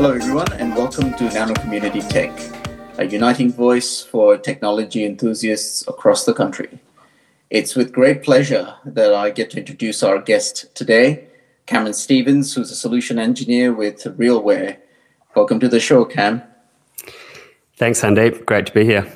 Hello, 0.00 0.14
everyone, 0.14 0.50
and 0.54 0.74
welcome 0.74 1.12
to 1.12 1.24
Nano 1.24 1.52
Community 1.52 2.00
Tech, 2.00 2.32
a 2.96 3.04
uniting 3.04 3.52
voice 3.52 4.00
for 4.00 4.38
technology 4.38 5.04
enthusiasts 5.04 5.86
across 5.86 6.24
the 6.24 6.32
country. 6.32 6.78
It's 7.50 7.76
with 7.76 7.92
great 7.92 8.22
pleasure 8.22 8.76
that 8.86 9.12
I 9.12 9.28
get 9.28 9.50
to 9.50 9.58
introduce 9.58 10.02
our 10.02 10.18
guest 10.18 10.74
today, 10.74 11.26
Cameron 11.66 11.92
Stevens, 11.92 12.54
who's 12.54 12.70
a 12.70 12.76
solution 12.76 13.18
engineer 13.18 13.74
with 13.74 14.04
RealWear. 14.04 14.78
Welcome 15.36 15.60
to 15.60 15.68
the 15.68 15.80
show, 15.80 16.06
Cam. 16.06 16.44
Thanks, 17.76 18.00
Sandeep. 18.00 18.46
Great 18.46 18.64
to 18.68 18.72
be 18.72 18.86
here. 18.86 19.06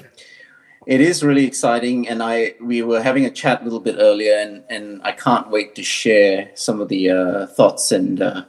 It 0.86 1.00
is 1.00 1.24
really 1.24 1.46
exciting, 1.46 2.06
and 2.06 2.22
I 2.22 2.56
we 2.60 2.82
were 2.82 3.02
having 3.02 3.24
a 3.24 3.30
chat 3.30 3.62
a 3.62 3.64
little 3.64 3.80
bit 3.80 3.96
earlier, 3.98 4.36
and, 4.36 4.62
and 4.68 5.00
I 5.02 5.12
can't 5.12 5.48
wait 5.48 5.74
to 5.76 5.82
share 5.82 6.50
some 6.52 6.82
of 6.82 6.88
the 6.88 7.08
uh, 7.08 7.46
thoughts 7.46 7.90
and 7.90 8.20
uh, 8.20 8.44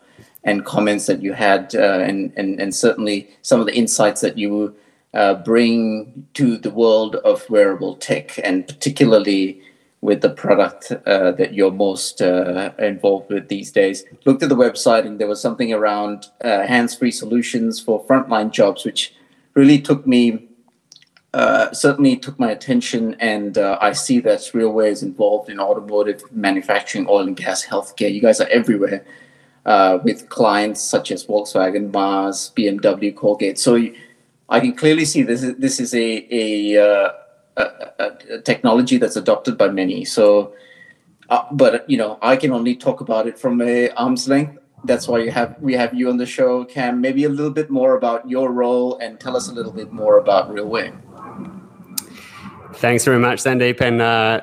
and 0.46 0.64
comments 0.64 1.08
that 1.08 1.22
you 1.22 1.34
had, 1.34 1.76
uh, 1.76 2.00
and, 2.00 2.32
and, 2.38 2.62
and 2.62 2.74
certainly 2.74 3.28
some 3.42 3.60
of 3.60 3.66
the 3.66 3.76
insights 3.76 4.22
that 4.22 4.38
you 4.38 4.74
uh, 5.16 5.34
bring 5.34 6.28
to 6.36 6.58
the 6.58 6.70
world 6.70 7.16
of 7.18 7.50
wearable 7.50 7.96
tech, 7.96 8.40
and 8.44 8.68
particularly 8.68 9.60
with 10.02 10.22
the 10.22 10.30
product 10.30 10.92
uh, 10.92 11.32
that 11.32 11.56
you're 11.56 11.72
most 11.72 12.22
uh, 12.22 12.72
involved 12.78 13.32
with 13.32 13.48
these 13.48 13.72
days. 13.72 14.06
Looked 14.26 14.44
at 14.44 14.50
the 14.50 14.56
website, 14.56 15.08
and 15.08 15.20
there 15.20 15.28
was 15.28 15.42
something 15.42 15.74
around 15.74 16.28
uh, 16.44 16.68
hands-free 16.68 17.12
solutions 17.12 17.80
for 17.80 18.06
frontline 18.06 18.52
jobs, 18.52 18.86
which 18.86 19.16
really 19.56 19.80
took 19.80 20.06
me. 20.06 20.48
Uh, 21.34 21.70
certainly 21.74 22.16
took 22.16 22.40
my 22.40 22.50
attention, 22.50 23.14
and 23.20 23.58
I 23.58 23.92
see 23.92 24.22
that 24.22 24.40
RealWear 24.54 24.90
is 24.90 25.04
involved 25.04 25.50
in 25.50 25.60
automotive 25.60 26.24
manufacturing, 26.32 27.08
oil 27.10 27.28
and 27.28 27.36
gas, 27.36 27.66
healthcare. 27.66 28.14
You 28.14 28.22
guys 28.22 28.40
are 28.40 28.48
everywhere 28.48 29.04
uh, 29.66 30.00
with 30.04 30.30
clients 30.30 30.82
such 30.82 31.12
as 31.12 31.26
Volkswagen, 31.26 31.92
Mars, 31.92 32.52
BMW, 32.56 33.16
Colgate. 33.16 33.58
So 33.58 33.78
I 34.50 34.60
can 34.60 34.76
clearly 34.76 35.06
see 35.06 35.24
this 35.24 35.44
is, 35.44 35.56
this 35.58 35.80
is 35.80 35.94
a, 35.94 36.28
a, 36.32 36.78
uh, 36.78 37.12
a, 37.58 38.12
a 38.30 38.42
technology 38.42 38.98
that's 38.98 39.16
adopted 39.16 39.58
by 39.58 39.70
many. 39.70 40.06
So, 40.06 40.54
uh, 41.30 41.44
but 41.52 41.90
you 41.90 41.98
know, 41.98 42.20
I 42.22 42.36
can 42.36 42.52
only 42.52 42.76
talk 42.76 43.02
about 43.02 43.28
it 43.28 43.40
from 43.40 43.62
a 43.62 43.90
arm's 43.92 44.28
length. 44.28 44.60
That's 44.84 45.08
why 45.08 45.20
you 45.20 45.32
have 45.32 45.56
we 45.60 45.74
have 45.74 45.96
you 45.96 46.10
on 46.10 46.18
the 46.18 46.28
show, 46.28 46.64
Cam. 46.64 47.02
Maybe 47.02 47.24
a 47.24 47.30
little 47.30 47.52
bit 47.52 47.72
more 47.72 47.98
about 47.98 48.30
your 48.30 48.52
role 48.52 49.00
and 49.00 49.20
tell 49.20 49.36
us 49.36 49.50
a 49.50 49.54
little 49.54 49.72
bit 49.72 49.92
more 49.92 50.20
about 50.20 50.52
RealWear. 50.52 50.96
Thanks 52.76 53.04
very 53.04 53.18
much, 53.18 53.42
Sandeep. 53.42 53.82
And 53.82 54.00
uh, 54.00 54.42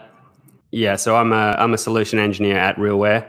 yeah, 0.73 0.97
so 0.97 1.14
I'm 1.14 1.33
a 1.33 1.55
I'm 1.59 1.75
a 1.75 1.79
solution 1.79 2.19
engineer 2.19 2.59
at 2.59 2.75
RealWear. 2.77 3.25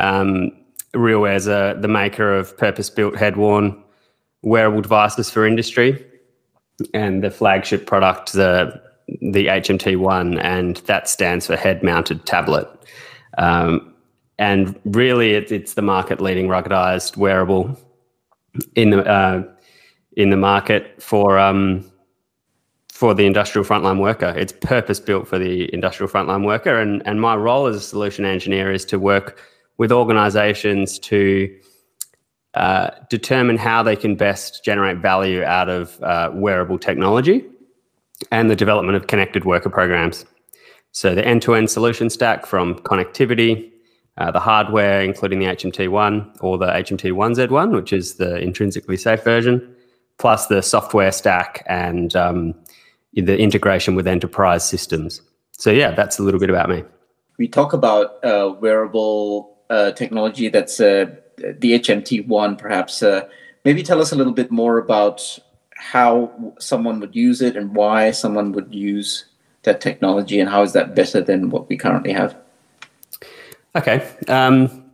Um, 0.00 0.52
RealWear 0.96 1.36
is 1.36 1.46
a, 1.46 1.76
the 1.80 1.88
maker 1.88 2.34
of 2.34 2.56
purpose-built 2.56 3.16
head-worn 3.16 3.82
wearable 4.42 4.80
devices 4.80 5.30
for 5.30 5.46
industry, 5.46 6.04
and 6.94 7.22
the 7.22 7.30
flagship 7.30 7.86
product, 7.86 8.32
the 8.32 8.80
the 9.20 9.46
HMT 9.46 9.98
One, 9.98 10.38
and 10.38 10.76
that 10.86 11.08
stands 11.08 11.46
for 11.46 11.56
head-mounted 11.56 12.26
tablet. 12.26 12.68
Um, 13.38 13.94
and 14.38 14.78
really, 14.84 15.32
it, 15.34 15.52
it's 15.52 15.74
the 15.74 15.82
market-leading 15.82 16.48
ruggedized 16.48 17.16
wearable 17.16 17.78
in 18.74 18.90
the 18.90 19.04
uh, 19.04 19.42
in 20.16 20.30
the 20.30 20.36
market 20.36 21.00
for 21.02 21.38
um, 21.38 21.90
for 22.92 23.14
the 23.14 23.26
industrial 23.26 23.64
frontline 23.64 24.00
worker. 24.00 24.34
It's 24.36 24.52
purpose-built 24.52 25.28
for 25.28 25.38
the 25.38 25.72
industrial 25.72 26.10
frontline 26.10 26.44
worker, 26.44 26.78
and 26.78 27.02
and 27.06 27.20
my 27.20 27.36
role 27.36 27.66
as 27.66 27.76
a 27.76 27.80
solution 27.80 28.24
engineer 28.24 28.72
is 28.72 28.84
to 28.86 28.98
work 28.98 29.40
with 29.78 29.92
organizations 29.92 30.98
to 30.98 31.54
uh, 32.54 32.90
determine 33.10 33.58
how 33.58 33.82
they 33.82 33.94
can 33.94 34.16
best 34.16 34.64
generate 34.64 34.98
value 34.98 35.44
out 35.44 35.68
of 35.68 36.02
uh, 36.02 36.30
wearable 36.32 36.78
technology 36.78 37.44
and 38.30 38.50
the 38.50 38.56
development 38.56 38.96
of 38.96 39.06
connected 39.08 39.44
worker 39.44 39.68
programs. 39.68 40.24
So, 40.92 41.14
the 41.14 41.22
end 41.22 41.42
to 41.42 41.54
end 41.54 41.70
solution 41.70 42.08
stack 42.08 42.46
from 42.46 42.76
connectivity, 42.76 43.70
uh, 44.16 44.30
the 44.30 44.40
hardware, 44.40 45.02
including 45.02 45.40
the 45.40 45.44
HMT1 45.44 46.38
or 46.40 46.56
the 46.56 46.68
HMT1Z1, 46.68 47.74
which 47.74 47.92
is 47.92 48.14
the 48.14 48.38
intrinsically 48.38 48.96
safe 48.96 49.22
version, 49.22 49.76
plus 50.18 50.46
the 50.46 50.62
software 50.62 51.12
stack 51.12 51.62
and 51.66 52.16
um, 52.16 52.54
the 53.12 53.36
integration 53.38 53.94
with 53.94 54.06
enterprise 54.06 54.66
systems. 54.66 55.20
So, 55.52 55.70
yeah, 55.70 55.90
that's 55.90 56.18
a 56.18 56.22
little 56.22 56.40
bit 56.40 56.48
about 56.48 56.70
me. 56.70 56.84
We 57.38 57.48
talk 57.48 57.74
about 57.74 58.24
uh, 58.24 58.54
wearable 58.58 59.55
uh, 59.70 59.92
technology 59.92 60.48
that's 60.48 60.80
uh, 60.80 61.06
the 61.36 61.78
HMT 61.78 62.26
one, 62.26 62.56
perhaps. 62.56 63.02
Uh, 63.02 63.28
maybe 63.64 63.82
tell 63.82 64.00
us 64.00 64.12
a 64.12 64.16
little 64.16 64.32
bit 64.32 64.50
more 64.50 64.78
about 64.78 65.38
how 65.74 66.54
someone 66.58 67.00
would 67.00 67.14
use 67.14 67.42
it 67.42 67.56
and 67.56 67.74
why 67.74 68.10
someone 68.10 68.52
would 68.52 68.74
use 68.74 69.26
that 69.64 69.80
technology, 69.80 70.40
and 70.40 70.48
how 70.48 70.62
is 70.62 70.72
that 70.72 70.94
better 70.94 71.20
than 71.20 71.50
what 71.50 71.68
we 71.68 71.76
currently 71.76 72.12
have? 72.12 72.36
Okay. 73.74 74.08
Um, 74.28 74.84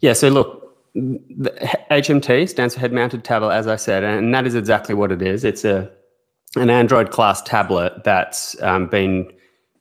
yeah. 0.00 0.12
So 0.12 0.28
look, 0.28 0.76
HMT 0.96 2.48
stands 2.48 2.74
for 2.74 2.80
head 2.80 2.92
mounted 2.92 3.24
tablet, 3.24 3.54
as 3.54 3.66
I 3.66 3.76
said, 3.76 4.04
and 4.04 4.32
that 4.34 4.46
is 4.46 4.54
exactly 4.54 4.94
what 4.94 5.12
it 5.12 5.22
is. 5.22 5.44
It's 5.44 5.64
a 5.64 5.90
an 6.56 6.68
Android 6.68 7.10
class 7.10 7.40
tablet 7.42 8.04
that's 8.04 8.60
um, 8.62 8.86
been 8.86 9.30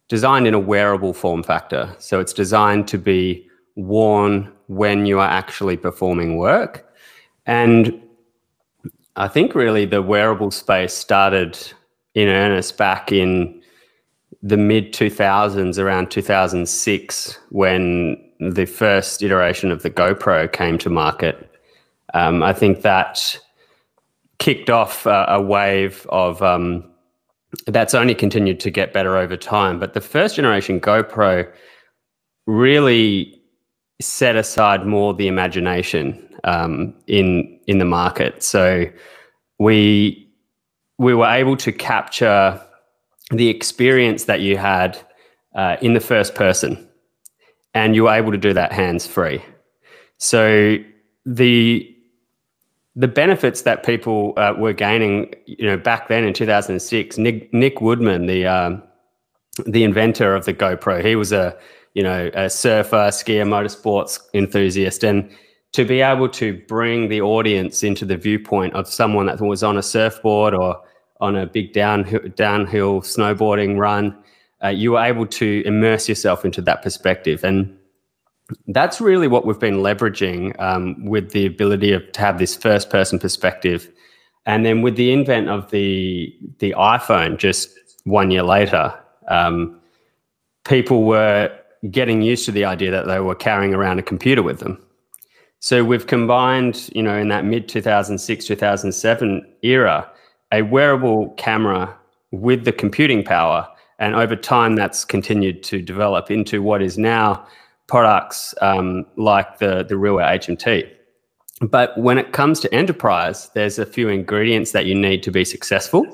designed 0.07 0.47
in 0.47 0.53
a 0.53 0.59
wearable 0.59 1.13
form 1.13 1.44
factor. 1.44 1.94
So 2.00 2.19
it's 2.19 2.34
designed 2.34 2.88
to 2.90 2.97
be 2.97 3.47
worn 3.88 4.52
when 4.68 5.06
you 5.06 5.19
are 5.19 5.30
actually 5.30 5.78
performing 5.78 6.38
work. 6.38 6.88
And 7.46 8.02
I 9.16 9.28
think 9.28 9.56
really 9.56 9.86
the 9.86 10.02
wearable 10.02 10.52
space 10.52 10.94
started 10.94 11.58
in 12.14 12.28
earnest 12.28 12.78
back 12.78 13.12
in 13.12 13.62
the 14.44 14.58
mid 14.58 14.94
2000s, 14.94 15.78
around 15.78 16.09
2006, 16.09 17.40
when 17.50 18.18
the 18.40 18.66
first 18.66 19.22
iteration 19.22 19.72
of 19.72 19.84
the 19.84 19.90
GoPro 19.90 20.52
came 20.52 20.78
to 20.80 20.90
market. 20.90 21.48
Um, 22.13 22.42
I 22.42 22.53
think 22.53 22.81
that 22.81 23.38
kicked 24.40 24.69
off 24.69 25.06
a, 25.06 25.25
a 25.30 25.42
wave 25.42 26.08
of 26.09 26.42
um, 26.42 26.84
that's 27.68 27.94
only 27.94 28.16
continued 28.16 28.59
to 28.62 28.72
get 28.72 28.94
better 28.94 29.18
over 29.18 29.38
time. 29.38 29.80
But 29.80 29.94
the 29.94 30.02
first 30.02 30.36
generation 30.36 30.80
GoPro 30.80 31.50
really 32.48 33.41
set 34.01 34.35
aside 34.35 34.85
more 34.85 35.13
the 35.13 35.28
imagination 35.28 36.28
um, 36.44 36.94
in 37.07 37.59
in 37.67 37.78
the 37.78 37.85
market. 37.85 38.44
So 38.44 38.85
we 39.59 40.28
we 40.97 41.13
were 41.13 41.28
able 41.28 41.57
to 41.57 41.72
capture 41.72 42.62
the 43.31 43.47
experience 43.50 44.25
that 44.25 44.41
you 44.41 44.57
had 44.57 44.97
uh, 45.56 45.78
in 45.81 45.94
the 45.94 46.00
first 46.00 46.35
person, 46.35 46.88
and 47.73 47.95
you 47.95 48.03
were 48.03 48.13
able 48.13 48.31
to 48.31 48.38
do 48.38 48.53
that 48.53 48.72
hands 48.72 49.07
free. 49.07 49.41
So 50.18 50.78
the 51.25 51.88
the 52.95 53.07
benefits 53.07 53.62
that 53.62 53.85
people 53.85 54.33
uh, 54.35 54.53
were 54.57 54.73
gaining, 54.73 55.33
you 55.45 55.66
know, 55.66 55.78
back 55.78 56.09
then 56.09 56.25
in 56.25 56.33
2006, 56.33 57.18
Nick, 57.18 57.53
Nick 57.53 57.79
Woodman, 57.79 58.25
the 58.25 58.45
um, 58.45 58.83
the 59.66 59.83
inventor 59.83 60.35
of 60.35 60.45
the 60.45 60.53
GoPro, 60.53 61.03
he 61.03 61.16
was 61.16 61.31
a 61.31 61.57
you 61.94 62.03
know, 62.03 62.31
a 62.34 62.50
surfer, 62.50 63.09
skier, 63.09 63.46
motorsports 63.46 64.19
enthusiast, 64.34 65.03
and 65.03 65.29
to 65.74 65.85
be 65.85 66.02
able 66.02 66.28
to 66.28 66.62
bring 66.68 67.09
the 67.09 67.22
audience 67.22 67.84
into 67.84 68.06
the 68.06 68.18
viewpoint 68.18 68.74
of 68.74 68.88
someone 68.88 69.25
that 69.28 69.40
was 69.40 69.63
on 69.63 69.78
a 69.78 69.81
surfboard 69.81 70.53
or 70.53 70.81
on 71.22 71.35
a 71.35 71.46
big 71.46 71.72
downhill, 71.72 72.22
downhill 72.35 73.01
snowboarding 73.01 73.78
run, 73.78 74.18
uh, 74.63 74.68
you 74.68 74.94
were 74.94 75.03
able 75.03 75.25
to 75.25 75.63
immerse 75.66 76.09
yourself 76.09 76.44
into 76.44 76.62
that 76.62 76.81
perspective. 76.81 77.44
And 77.44 77.78
that's 78.68 79.00
really 79.00 79.28
what 79.28 79.46
we've 79.46 79.59
been 79.59 79.78
leveraging 79.78 80.60
um, 80.60 81.06
with 81.06 81.31
the 81.31 81.45
ability 81.45 81.94
of, 81.94 82.12
to 82.12 82.19
have 82.19 82.38
this 82.38 82.56
first 82.56 82.89
person 82.89 83.18
perspective. 83.18 83.89
And 84.45 84.66
then 84.66 84.81
with 84.81 84.95
the 84.95 85.13
invent 85.13 85.48
of 85.50 85.71
the, 85.71 86.36
the 86.60 86.74
iPhone 86.77 87.38
just 87.38 87.69
one 88.04 88.31
year 88.31 88.44
later, 88.44 88.94
um, 89.30 89.80
people 90.66 91.04
were 91.04 91.56
getting 91.89 92.22
used 92.22 92.45
to 92.45 92.51
the 92.51 92.66
idea 92.66 92.92
that 92.92 93.07
they 93.07 93.19
were 93.19 93.36
carrying 93.36 93.74
around 93.74 93.98
a 93.98 94.04
computer 94.04 94.44
with 94.44 94.60
them. 94.60 94.83
So 95.60 95.83
we've 95.83 96.07
combined, 96.07 96.89
you 96.94 97.04
know, 97.04 97.18
in 97.18 97.28
that 97.30 97.45
mid 97.45 97.68
2006, 97.68 98.45
2007 98.45 99.54
era, 99.63 100.10
a 100.51 100.62
wearable 100.63 101.30
camera 101.38 101.95
with 102.31 102.66
the 102.66 102.72
computing 102.72 103.24
power. 103.24 103.68
And 104.00 104.16
over 104.16 104.36
time, 104.36 104.75
that's 104.75 105.06
continued 105.06 105.63
to 105.63 105.81
develop 105.81 106.31
into 106.31 106.62
what 106.62 106.81
is 106.81 106.98
now 106.98 107.45
products 107.88 108.56
um, 108.62 109.06
like 109.18 109.60
the, 109.60 109.83
the 109.83 109.95
RealWear 109.95 110.39
HMT. 110.39 110.89
But 111.62 111.95
when 111.98 112.18
it 112.18 112.31
comes 112.31 112.60
to 112.62 112.74
enterprise, 112.74 113.50
there's 113.54 113.78
a 113.78 113.86
few 113.86 114.10
ingredients 114.10 114.72
that 114.72 114.88
you 114.88 114.95
need 114.95 115.22
to 115.24 115.31
be 115.31 115.45
successful. 115.45 116.06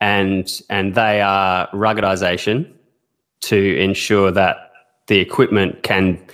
And, 0.00 0.50
and 0.70 0.94
they 0.94 1.20
are 1.20 1.68
ruggedization 1.72 2.72
to 3.42 3.76
ensure 3.78 4.30
that 4.30 4.63
the 5.06 5.18
equipment 5.18 5.82
can 5.82 6.24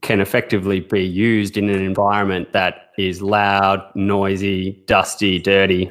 can 0.00 0.20
effectively 0.20 0.80
be 0.80 1.04
used 1.04 1.56
in 1.56 1.68
an 1.68 1.82
environment 1.82 2.52
that 2.52 2.90
is 2.96 3.20
loud, 3.20 3.82
noisy, 3.94 4.82
dusty, 4.86 5.38
dirty, 5.38 5.90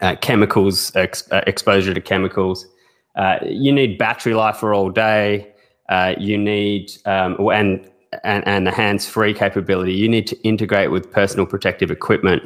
uh, 0.00 0.16
chemicals, 0.22 0.90
ex- 0.96 1.30
uh, 1.30 1.42
exposure 1.46 1.92
to 1.92 2.00
chemicals. 2.00 2.66
Uh, 3.16 3.36
you 3.44 3.72
need 3.72 3.98
battery 3.98 4.34
life 4.34 4.56
for 4.56 4.72
all 4.72 4.88
day. 4.88 5.52
Uh, 5.90 6.14
you 6.18 6.38
need, 6.38 6.90
um, 7.04 7.36
and, 7.50 7.90
and, 8.24 8.46
and 8.46 8.66
the 8.66 8.70
hands 8.70 9.06
free 9.06 9.34
capability. 9.34 9.92
You 9.92 10.08
need 10.08 10.26
to 10.28 10.40
integrate 10.42 10.90
with 10.90 11.10
personal 11.12 11.44
protective 11.44 11.90
equipment. 11.90 12.42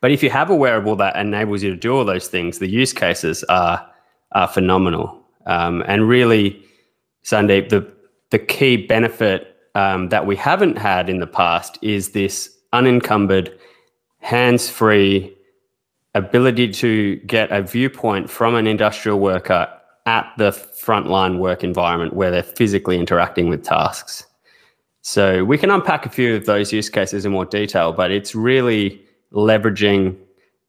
But 0.00 0.10
if 0.10 0.22
you 0.22 0.28
have 0.30 0.50
a 0.50 0.54
wearable 0.54 0.96
that 0.96 1.16
enables 1.16 1.62
you 1.62 1.70
to 1.70 1.76
do 1.76 1.96
all 1.96 2.04
those 2.04 2.28
things, 2.28 2.58
the 2.58 2.68
use 2.68 2.92
cases 2.92 3.44
are, 3.44 3.88
are 4.32 4.48
phenomenal. 4.48 5.22
Um, 5.46 5.82
and 5.86 6.06
really, 6.08 6.62
Sandeep, 7.24 7.70
the, 7.70 7.90
the 8.30 8.38
key 8.38 8.76
benefit 8.76 9.56
um, 9.74 10.08
that 10.10 10.26
we 10.26 10.36
haven't 10.36 10.76
had 10.76 11.08
in 11.08 11.20
the 11.20 11.26
past 11.26 11.78
is 11.82 12.10
this 12.10 12.56
unencumbered, 12.72 13.58
hands 14.18 14.68
free 14.68 15.34
ability 16.14 16.70
to 16.70 17.16
get 17.26 17.50
a 17.50 17.62
viewpoint 17.62 18.30
from 18.30 18.54
an 18.54 18.66
industrial 18.66 19.18
worker 19.18 19.68
at 20.06 20.30
the 20.38 20.50
frontline 20.50 21.38
work 21.38 21.64
environment 21.64 22.12
where 22.12 22.30
they're 22.30 22.42
physically 22.42 22.98
interacting 22.98 23.48
with 23.48 23.64
tasks. 23.64 24.24
So 25.00 25.44
we 25.44 25.58
can 25.58 25.70
unpack 25.70 26.06
a 26.06 26.08
few 26.08 26.36
of 26.36 26.46
those 26.46 26.72
use 26.72 26.88
cases 26.88 27.26
in 27.26 27.32
more 27.32 27.44
detail, 27.44 27.92
but 27.92 28.10
it's 28.10 28.34
really 28.34 29.02
leveraging 29.32 30.16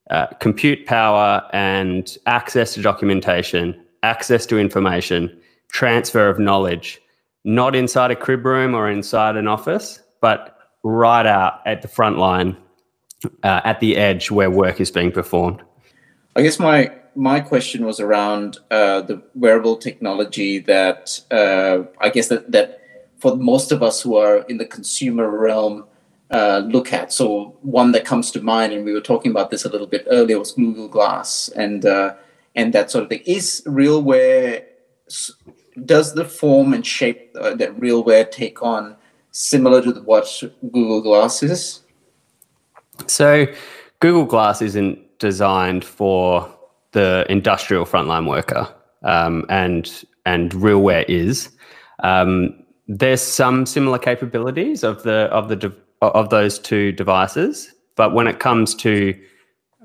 uh, 0.10 0.28
compute 0.40 0.86
power 0.86 1.48
and 1.54 2.18
access 2.26 2.74
to 2.74 2.82
documentation, 2.82 3.80
access 4.04 4.46
to 4.48 4.60
information, 4.60 5.38
transfer 5.76 6.30
of 6.30 6.40
knowledge, 6.40 7.02
not 7.44 7.76
inside 7.76 8.10
a 8.10 8.16
crib 8.16 8.46
room 8.46 8.74
or 8.74 8.90
inside 8.90 9.36
an 9.36 9.46
office, 9.46 10.02
but 10.22 10.58
right 10.84 11.26
out 11.26 11.60
at 11.66 11.82
the 11.82 11.88
front 11.90 12.18
line, 12.18 12.56
uh, 13.44 13.60
at 13.66 13.82
the 13.82 13.98
edge 13.98 14.32
where 14.32 14.50
work 14.50 14.80
is 14.80 14.90
being 14.90 15.12
performed. 15.12 15.62
I 16.38 16.42
guess 16.44 16.60
my 16.60 16.92
my 17.16 17.40
question 17.42 17.86
was 17.86 18.00
around 18.00 18.58
uh, 18.72 19.02
the 19.02 19.22
wearable 19.36 19.76
technology 19.76 20.60
that 20.60 21.20
uh, 21.30 21.84
I 22.00 22.10
guess 22.10 22.30
that 22.30 22.52
that 22.54 22.80
for 23.20 23.36
most 23.36 23.74
of 23.74 23.84
us 23.84 24.02
who 24.02 24.16
are 24.16 24.38
in 24.52 24.58
the 24.58 24.66
consumer 24.66 25.28
realm 25.30 25.86
uh, 26.32 26.62
look 26.66 26.94
at. 26.94 27.12
So 27.12 27.58
one 27.62 27.92
that 27.92 28.06
comes 28.06 28.32
to 28.32 28.42
mind, 28.42 28.72
and 28.72 28.86
we 28.86 28.94
were 28.94 29.08
talking 29.12 29.32
about 29.32 29.50
this 29.52 29.66
a 29.66 29.70
little 29.70 29.88
bit 29.88 30.08
earlier, 30.10 30.40
was 30.40 30.54
Google 30.54 30.88
Glass, 30.88 31.50
and 31.50 31.86
uh, 31.86 32.14
and 32.56 32.74
that 32.74 32.92
sort 32.92 33.04
of 33.04 33.10
thing. 33.10 33.24
Is 33.26 33.62
RealWear 33.66 34.64
does 35.84 36.14
the 36.14 36.26
form 36.26 36.74
and 36.74 36.86
shape 36.86 37.32
uh, 37.40 37.56
that 37.56 37.78
RealWear 37.80 38.30
take 38.32 38.62
on 38.64 38.96
similar 39.32 39.82
to 39.82 39.92
what 40.02 40.44
Google 40.72 41.02
Glass 41.02 41.44
is? 41.44 41.82
So 43.08 43.46
Google 44.00 44.26
Glass 44.26 44.62
isn't 44.62 45.20
designed 45.20 45.84
for 45.84 46.50
the 46.92 47.26
industrial 47.30 47.86
frontline 47.86 48.28
worker, 48.30 48.74
um, 49.04 49.46
and 49.50 50.06
and 50.26 50.52
RealWear 50.52 51.06
is. 51.10 51.50
Um, 52.00 52.64
there's 52.88 53.22
some 53.22 53.66
similar 53.66 53.98
capabilities 53.98 54.84
of 54.84 55.04
the 55.04 55.24
of 55.32 55.50
the 55.50 55.56
de- 55.56 55.76
of 56.02 56.30
those 56.30 56.60
two 56.60 56.92
devices, 56.94 57.74
but 57.96 58.14
when 58.14 58.28
it 58.28 58.40
comes 58.40 58.76
to 58.76 59.14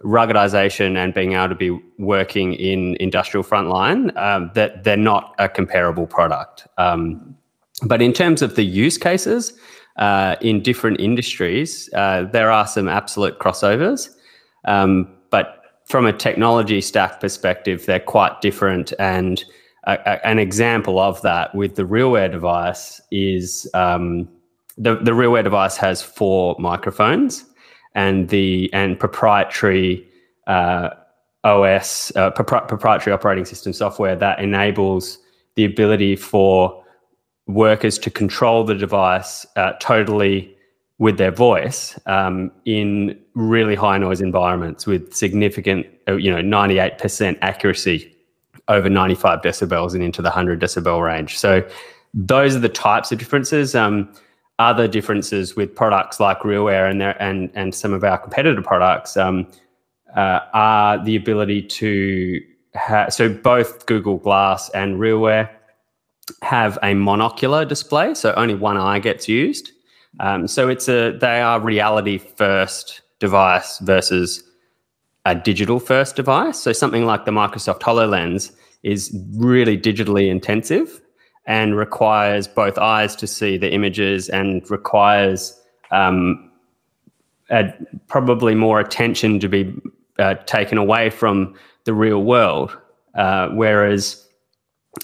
ruggedization 0.05 0.97
and 0.97 1.13
being 1.15 1.33
able 1.33 1.49
to 1.49 1.55
be 1.55 1.79
working 1.99 2.55
in 2.55 2.97
industrial 3.01 3.45
frontline, 3.45 4.17
um, 4.17 4.51
that 4.55 4.85
they're 4.85 4.97
not 4.97 5.35
a 5.39 5.49
comparable 5.49 6.07
product. 6.07 6.67
Um, 6.79 7.37
but 7.85 8.03
in 8.03 8.13
terms 8.13 8.43
of 8.43 8.57
the 8.57 8.65
use 8.65 8.99
cases 8.99 9.53
uh, 9.97 10.37
in 10.41 10.63
different 10.63 11.01
industries, 11.01 11.89
uh, 11.95 12.25
there 12.25 12.51
are 12.51 12.67
some 12.67 12.89
absolute 12.89 13.39
crossovers. 13.39 14.11
Um, 14.65 15.09
but 15.31 15.63
from 15.87 16.07
a 16.07 16.13
technology 16.13 16.81
stack 16.81 17.21
perspective, 17.21 17.87
they're 17.87 18.01
quite 18.01 18.41
different. 18.41 18.93
And 18.99 19.45
a, 19.85 19.93
a, 19.95 20.27
an 20.27 20.39
example 20.39 20.99
of 20.99 21.21
that 21.23 21.55
with 21.55 21.77
the 21.77 21.85
RealWear 21.85 22.31
device 22.31 23.01
is 23.11 23.69
um, 23.75 24.29
the, 24.79 24.97
the 24.97 25.13
RealWear 25.13 25.45
device 25.45 25.77
has 25.77 26.01
four 26.03 26.57
microphones 26.59 27.45
and 27.95 28.29
the 28.29 28.71
and 28.73 28.99
proprietary 28.99 30.07
uh, 30.47 30.91
OS, 31.45 32.15
uh, 32.17 32.31
propri- 32.33 32.67
proprietary 32.69 33.15
operating 33.15 33.45
system 33.45 33.73
software 33.73 34.17
that 34.17 34.39
enables 34.41 35.19
the 35.55 35.65
ability 35.65 36.17
for 36.17 36.85
workers 37.47 37.99
to 37.99 38.11
control 38.11 38.65
the 38.65 38.75
device 38.75 39.47
uh, 39.57 39.73
totally 39.81 40.55
with 40.99 41.17
their 41.17 41.31
voice 41.31 41.99
um, 42.07 42.53
in 42.67 43.19
really 43.35 43.75
high 43.75 43.97
noise 43.97 44.21
environments 44.21 44.87
with 44.87 45.15
significant, 45.15 45.87
uh, 46.07 46.17
you 46.17 46.31
know, 46.31 46.43
98% 46.43 47.39
accuracy 47.41 48.15
over 48.69 48.89
95 48.89 49.41
decibels 49.41 49.95
and 49.95 50.03
into 50.03 50.21
the 50.21 50.29
100 50.29 50.61
decibel 50.61 51.03
range. 51.03 51.39
So 51.39 51.67
those 52.13 52.55
are 52.55 52.61
the 52.61 52.69
types 52.69 53.11
of 53.13 53.19
differences. 53.19 53.75
Um, 53.75 54.13
other 54.61 54.87
differences 54.87 55.57
with 55.57 55.75
products 55.75 56.21
like 56.21 56.41
RealWear 56.41 56.89
and 56.89 57.01
their, 57.01 57.21
and 57.21 57.51
and 57.55 57.75
some 57.75 57.93
of 57.95 58.05
our 58.05 58.19
competitor 58.19 58.63
products 58.63 59.17
um, 59.17 59.51
uh, 60.15 60.41
are 60.53 61.03
the 61.03 61.17
ability 61.17 61.63
to 61.63 62.41
have 62.75 63.13
so 63.13 63.29
both 63.29 63.87
Google 63.87 64.19
Glass 64.19 64.69
and 64.71 65.01
RealWear 65.01 65.49
have 66.43 66.77
a 66.83 66.93
monocular 66.93 67.67
display, 67.67 68.15
so 68.15 68.35
only 68.35 68.55
one 68.55 68.77
eye 68.77 68.99
gets 68.99 69.29
used. 69.29 69.73
Um, 70.21 70.47
so 70.47 70.69
it's 70.69 70.89
a 70.89 71.17
they 71.19 71.41
are 71.41 71.59
reality 71.59 72.19
first 72.19 73.01
device 73.19 73.79
versus 73.79 74.45
a 75.25 75.35
digital 75.35 75.81
first 75.81 76.17
device. 76.17 76.59
So 76.59 76.73
something 76.73 77.07
like 77.07 77.25
the 77.25 77.31
Microsoft 77.31 77.81
HoloLens 77.81 78.53
is 78.83 79.15
really 79.37 79.79
digitally 79.79 80.29
intensive 80.29 81.01
and 81.47 81.77
requires 81.77 82.47
both 82.47 82.79
eyes 82.79 83.17
to 83.17 83.27
see 83.27 83.57
the 83.57 83.73
images 83.73 84.29
and 84.29 84.69
requires 84.71 85.59
um, 85.91 86.51
probably 88.09 88.55
more 88.55 88.81
attention 88.81 89.41
to 89.41 89.49
be 89.49 89.75
uh, 90.19 90.35
taken 90.47 90.79
away 90.79 91.11
from 91.11 91.55
the 91.85 91.95
real 91.95 92.23
world. 92.23 92.77
Uh, 93.15 93.49
whereas 93.49 94.27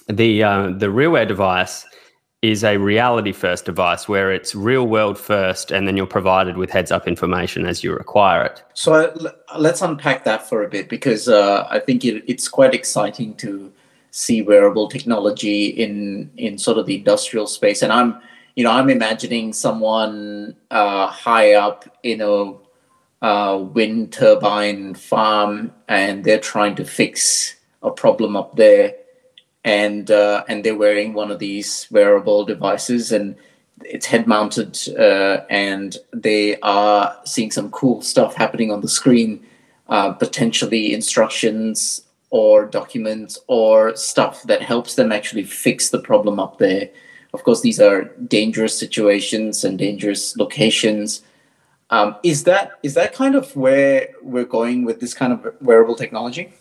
the 0.08 0.42
uh, 0.42 0.70
the 0.70 0.86
RealWear 0.86 1.26
device 1.26 1.84
is 2.42 2.62
a 2.62 2.76
reality 2.76 3.32
first 3.32 3.64
device 3.64 4.08
where 4.08 4.30
it's 4.30 4.54
real 4.54 4.86
world 4.86 5.18
first 5.18 5.70
and 5.70 5.88
then 5.88 5.96
you're 5.96 6.06
provided 6.06 6.56
with 6.56 6.70
heads 6.70 6.92
up 6.92 7.08
information 7.08 7.66
as 7.66 7.82
you 7.82 7.92
require 7.92 8.44
it 8.44 8.62
so 8.74 9.12
let's 9.56 9.80
unpack 9.80 10.24
that 10.24 10.46
for 10.46 10.62
a 10.62 10.68
bit 10.68 10.88
because 10.88 11.28
uh, 11.28 11.66
i 11.70 11.78
think 11.78 12.04
it, 12.04 12.22
it's 12.28 12.46
quite 12.46 12.74
exciting 12.74 13.34
to 13.34 13.72
see 14.16 14.40
wearable 14.40 14.88
technology 14.88 15.66
in 15.66 16.30
in 16.38 16.56
sort 16.56 16.78
of 16.78 16.86
the 16.86 16.96
industrial 16.96 17.46
space. 17.46 17.82
And 17.82 17.92
i'm 17.92 18.18
you 18.54 18.64
know 18.64 18.70
i'm 18.70 18.88
imagining 18.88 19.52
someone 19.52 20.56
uh, 20.70 21.06
high 21.08 21.52
up 21.52 21.84
in 22.02 22.22
a 22.22 22.54
uh, 23.22 23.58
wind 23.58 24.12
turbine 24.12 24.94
farm 24.94 25.72
and 25.88 26.24
they're 26.24 26.40
trying 26.40 26.74
to 26.76 26.84
fix 26.84 27.54
a 27.82 27.90
problem 27.90 28.36
up 28.36 28.56
there. 28.56 28.94
And 29.64 30.10
uh, 30.10 30.44
and 30.48 30.64
they're 30.64 30.76
wearing 30.76 31.12
one 31.12 31.30
of 31.30 31.38
these 31.38 31.88
wearable 31.90 32.44
devices 32.44 33.12
and 33.12 33.36
it's 33.84 34.06
head 34.06 34.26
mounted 34.26 34.78
uh, 34.98 35.44
and 35.50 35.98
they 36.12 36.58
are 36.60 37.18
seeing 37.24 37.50
some 37.50 37.70
cool 37.70 38.00
stuff 38.00 38.34
happening 38.34 38.70
on 38.70 38.80
the 38.80 38.88
screen 38.88 39.44
uh, 39.88 40.12
potentially 40.12 40.94
instructions 40.94 42.05
or 42.30 42.66
documents 42.66 43.38
or 43.46 43.94
stuff 43.96 44.42
that 44.44 44.62
helps 44.62 44.94
them 44.94 45.12
actually 45.12 45.44
fix 45.44 45.90
the 45.90 45.98
problem 45.98 46.40
up 46.40 46.58
there. 46.58 46.90
Of 47.32 47.44
course, 47.44 47.60
these 47.60 47.80
are 47.80 48.04
dangerous 48.28 48.78
situations 48.78 49.64
and 49.64 49.78
dangerous 49.78 50.36
locations. 50.36 51.22
Um, 51.90 52.16
is 52.22 52.44
that 52.44 52.72
is 52.82 52.94
that 52.94 53.14
kind 53.14 53.34
of 53.34 53.54
where 53.54 54.08
we're 54.22 54.44
going 54.44 54.84
with 54.84 55.00
this 55.00 55.14
kind 55.14 55.32
of 55.32 55.54
wearable 55.60 55.94
technology? 55.94 56.52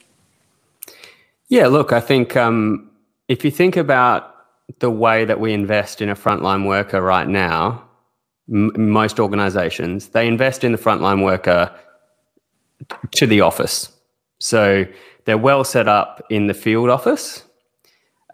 Yeah, 1.48 1.68
look, 1.68 1.92
I 1.92 2.00
think 2.00 2.36
um, 2.36 2.92
if 3.28 3.46
you 3.46 3.52
think 3.52 3.78
about 3.78 4.36
the 4.80 4.90
way 4.90 5.26
that 5.26 5.40
we 5.40 5.54
invest 5.54 6.02
in 6.02 6.10
a 6.10 6.16
frontline 6.16 6.68
worker 6.68 7.02
right 7.02 7.28
now, 7.28 7.84
m- 8.52 8.72
most 8.76 9.20
organizations 9.20 10.10
they 10.10 10.28
invest 10.28 10.64
in 10.64 10.72
the 10.72 10.78
frontline 10.78 11.24
worker 11.24 11.74
to 13.12 13.26
the 13.26 13.42
office. 13.42 13.95
So 14.46 14.86
they're 15.26 15.40
well 15.40 15.64
set 15.64 15.88
up 15.88 16.24
in 16.30 16.46
the 16.46 16.54
field 16.54 16.92
office. 16.92 17.44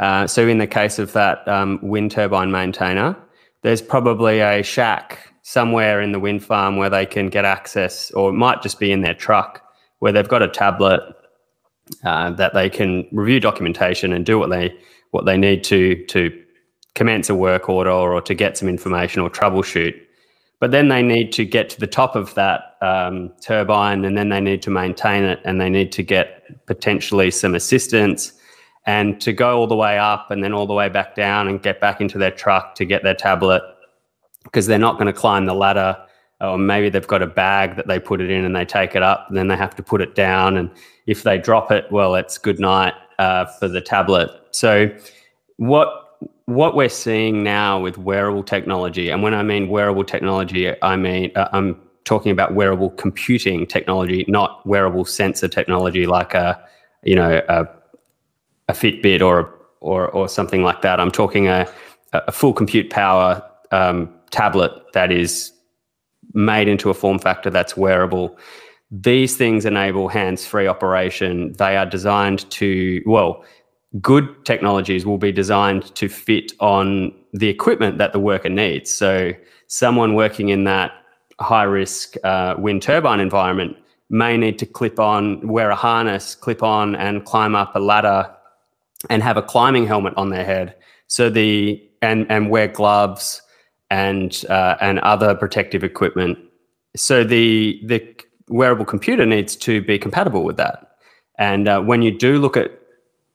Uh, 0.02 0.28
so, 0.28 0.46
in 0.46 0.58
the 0.58 0.68
case 0.68 1.00
of 1.00 1.14
that 1.14 1.48
um, 1.48 1.80
wind 1.82 2.12
turbine 2.12 2.52
maintainer, 2.52 3.16
there's 3.62 3.82
probably 3.82 4.42
a 4.42 4.62
shack 4.62 5.34
somewhere 5.44 6.02
in 6.02 6.12
the 6.12 6.20
wind 6.20 6.44
farm 6.44 6.76
where 6.76 6.90
they 6.90 7.06
can 7.06 7.30
get 7.30 7.46
access, 7.46 8.12
or 8.12 8.30
it 8.30 8.34
might 8.34 8.62
just 8.62 8.78
be 8.78 8.92
in 8.92 9.02
their 9.02 9.14
truck 9.14 9.64
where 10.00 10.12
they've 10.12 10.28
got 10.28 10.42
a 10.42 10.50
tablet 10.50 11.02
uh, 12.04 12.32
that 12.32 12.54
they 12.54 12.70
can 12.70 13.08
review 13.14 13.40
documentation 13.40 14.12
and 14.12 14.26
do 14.26 14.38
what 14.38 14.50
they 14.50 14.76
what 15.12 15.26
they 15.26 15.38
need 15.38 15.64
to 15.64 16.04
to 16.08 16.30
commence 16.94 17.30
a 17.30 17.36
work 17.36 17.70
order 17.70 17.92
or 17.92 18.22
to 18.22 18.34
get 18.34 18.58
some 18.58 18.68
information 18.68 19.22
or 19.22 19.30
troubleshoot. 19.30 19.94
But 20.60 20.72
then 20.72 20.90
they 20.90 21.04
need 21.04 21.32
to 21.34 21.46
get 21.46 21.70
to 21.70 21.80
the 21.80 21.88
top 21.88 22.18
of 22.18 22.34
that 22.36 22.71
um, 22.82 23.32
turbine 23.42 24.04
and 24.06 24.18
then 24.18 24.30
they 24.30 24.42
need 24.42 24.62
to 24.64 24.70
maintain 24.70 25.24
it 25.24 25.40
and 25.44 25.62
they 25.62 25.70
need 25.70 25.92
to 25.94 26.04
get 26.04 26.66
potentially 26.66 27.32
some 27.32 27.56
assistance. 27.56 28.34
And 28.88 29.22
to 29.22 29.32
go 29.32 29.60
all 29.60 29.68
the 29.68 29.76
way 29.76 30.00
up 30.00 30.32
and 30.32 30.44
then 30.44 30.54
all 30.54 30.66
the 30.66 30.74
way 30.74 30.90
back 30.90 31.14
down 31.14 31.48
and 31.48 31.62
get 31.62 31.80
back 31.80 32.02
into 32.02 32.18
their 32.18 32.32
truck 32.32 32.74
to 32.76 32.86
get 32.86 33.04
their 33.04 33.14
tablet 33.14 33.62
because 34.44 34.66
they're 34.66 34.80
not 34.80 34.96
going 34.96 35.06
to 35.06 35.14
climb 35.14 35.46
the 35.46 35.54
ladder 35.54 35.96
or 36.40 36.58
maybe 36.58 36.90
they've 36.90 37.08
got 37.08 37.22
a 37.22 37.28
bag 37.28 37.76
that 37.76 37.88
they 37.88 38.00
put 38.00 38.20
it 38.20 38.32
in 38.32 38.44
and 38.44 38.56
they 38.56 38.66
take 38.66 38.96
it 38.96 39.04
up 39.04 39.28
and 39.30 39.38
then 39.38 39.48
they 39.48 39.56
have 39.56 39.76
to 39.76 39.84
put 39.84 40.02
it 40.02 40.16
down. 40.16 40.58
And 40.58 40.72
if 41.06 41.22
they 41.22 41.38
drop 41.38 41.72
it 41.72 41.92
well 41.92 42.16
it's 42.16 42.40
good 42.40 42.60
night 42.60 42.96
uh, 43.20 43.46
for 43.46 43.68
the 43.68 43.82
tablet. 43.82 44.32
So 44.50 44.90
what 45.58 46.18
what 46.46 46.76
we're 46.76 46.90
seeing 46.90 47.44
now 47.44 47.80
with 47.80 47.98
wearable 47.98 48.44
technology 48.44 49.10
and 49.10 49.22
when 49.24 49.34
i 49.34 49.44
mean 49.44 49.70
wearable 49.70 50.04
technology 50.04 50.74
i 50.82 50.96
mean 50.96 51.32
uh, 51.36 51.48
i'm 51.54 51.80
talking 52.12 52.32
about 52.32 52.54
wearable 52.54 52.90
computing 52.92 53.66
technology 53.66 54.26
not 54.28 54.50
wearable 54.66 55.06
sensor 55.06 55.48
technology 55.48 56.06
like 56.06 56.34
a 56.34 56.48
you 57.04 57.16
know 57.16 57.42
a, 57.48 57.60
a 58.68 58.74
fitbit 58.74 59.22
or 59.22 59.38
or 59.80 60.10
or 60.10 60.28
something 60.28 60.62
like 60.64 60.82
that 60.82 61.00
i'm 61.00 61.12
talking 61.12 61.48
a, 61.48 61.66
a 62.14 62.32
full 62.32 62.54
compute 62.54 62.90
power 62.90 63.42
um, 63.72 64.10
tablet 64.32 64.72
that 64.94 65.12
is 65.12 65.54
made 66.34 66.68
into 66.68 66.90
a 66.90 66.94
form 66.94 67.20
factor 67.20 67.50
that's 67.50 67.76
wearable. 67.76 68.38
These 68.92 69.38
things 69.38 69.66
enable 69.66 70.08
hands 70.08 70.46
free 70.46 70.68
operation. 70.68 71.54
They 71.54 71.78
are 71.78 71.86
designed 71.86 72.50
to, 72.52 73.02
well, 73.06 73.44
good 74.02 74.46
technologies 74.46 75.06
will 75.06 75.18
be 75.18 75.32
designed 75.32 75.94
to 75.96 76.08
fit 76.10 76.52
on 76.60 77.14
the 77.34 77.50
equipment 77.50 77.98
that 77.98 78.14
the 78.14 78.20
worker 78.20 78.50
needs. 78.50 78.94
So, 78.94 79.34
someone 79.68 80.16
working 80.16 80.50
in 80.50 80.66
that 80.66 80.92
high 81.42 81.64
risk 81.64 82.16
uh, 82.24 82.56
wind 82.58 82.82
turbine 82.82 83.20
environment 83.20 83.78
may 84.10 84.38
need 84.38 84.60
to 84.60 84.66
clip 84.66 85.00
on, 85.00 85.48
wear 85.48 85.70
a 85.70 85.76
harness, 85.76 86.36
clip 86.36 86.62
on, 86.62 86.96
and 86.96 87.26
climb 87.26 87.56
up 87.56 87.76
a 87.76 87.80
ladder 87.80 88.30
and 89.10 89.24
have 89.24 89.38
a 89.38 89.42
climbing 89.42 89.88
helmet 89.88 90.14
on 90.18 90.30
their 90.30 90.46
head. 90.46 90.76
So, 91.08 91.30
the 91.30 91.82
and, 92.02 92.26
and 92.30 92.50
wear 92.50 92.68
gloves 92.68 93.42
and 93.92 94.44
uh, 94.50 94.78
and 94.82 95.00
other 95.00 95.36
protective 95.36 95.84
equipment. 95.84 96.40
So 96.96 97.24
the 97.24 97.80
the 97.86 98.02
wearable 98.48 98.86
computer 98.86 99.26
needs 99.26 99.56
to 99.58 99.82
be 99.82 100.00
compatible 100.00 100.44
with 100.44 100.58
that. 100.58 100.96
And 101.38 101.68
uh, 101.68 101.82
when 101.82 102.02
you 102.02 102.18
do 102.18 102.40
look 102.40 102.58
at 102.58 102.72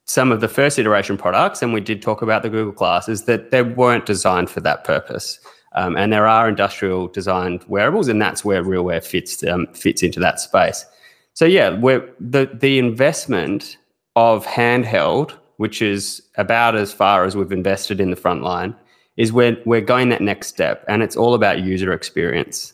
some 0.05 0.31
of 0.31 0.41
the 0.41 0.49
first 0.49 0.79
iteration 0.79 1.17
products, 1.17 1.63
and 1.63 1.73
we 1.73 1.81
did 1.81 2.01
talk 2.01 2.23
about 2.23 2.43
the 2.43 2.49
Google 2.49 2.73
Glass, 2.73 3.09
is 3.09 3.25
that 3.25 3.51
they 3.51 3.63
weren't 3.63 4.07
designed 4.07 4.51
for 4.51 4.61
that 4.61 4.85
purpose. 4.85 5.41
Um, 5.77 5.97
and 5.97 6.11
there 6.13 6.27
are 6.27 6.49
industrial 6.49 7.09
designed 7.09 7.65
wearables, 7.69 8.09
and 8.09 8.21
that's 8.21 8.45
where 8.45 8.65
RealWear 8.65 9.05
fits 9.05 9.45
um, 9.45 9.67
fits 9.75 10.03
into 10.03 10.19
that 10.21 10.41
space. 10.41 10.87
So 11.35 11.45
yeah, 11.45 11.71
the 11.71 12.51
the 12.53 12.79
investment 12.79 13.77
of 14.17 14.47
handheld, 14.47 15.33
which 15.59 15.83
is 15.83 16.23
about 16.37 16.77
as 16.77 16.93
far 16.93 17.25
as 17.25 17.37
we've 17.37 17.53
invested 17.53 18.01
in 18.01 18.11
the 18.11 18.17
front 18.17 18.43
line, 18.43 18.75
is 19.19 19.35
we're 19.35 19.59
we're 19.67 19.83
going 19.83 20.09
that 20.09 20.23
next 20.23 20.49
step, 20.49 20.83
and 20.89 21.03
it's 21.03 21.17
all 21.17 21.35
about 21.35 21.61
user 21.61 21.93
experience, 21.93 22.73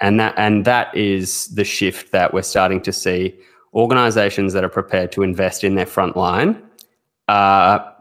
and 0.00 0.20
that 0.20 0.34
and 0.36 0.64
that 0.64 0.96
is 0.96 1.48
the 1.48 1.64
shift 1.64 2.12
that 2.12 2.32
we're 2.32 2.42
starting 2.42 2.80
to 2.82 2.92
see. 2.92 3.36
Organizations 3.74 4.52
that 4.52 4.62
are 4.62 4.68
prepared 4.68 5.10
to 5.12 5.22
invest 5.22 5.64
in 5.64 5.74
their 5.74 5.86
front 5.86 6.16
line 6.16 6.62
are 7.26 7.92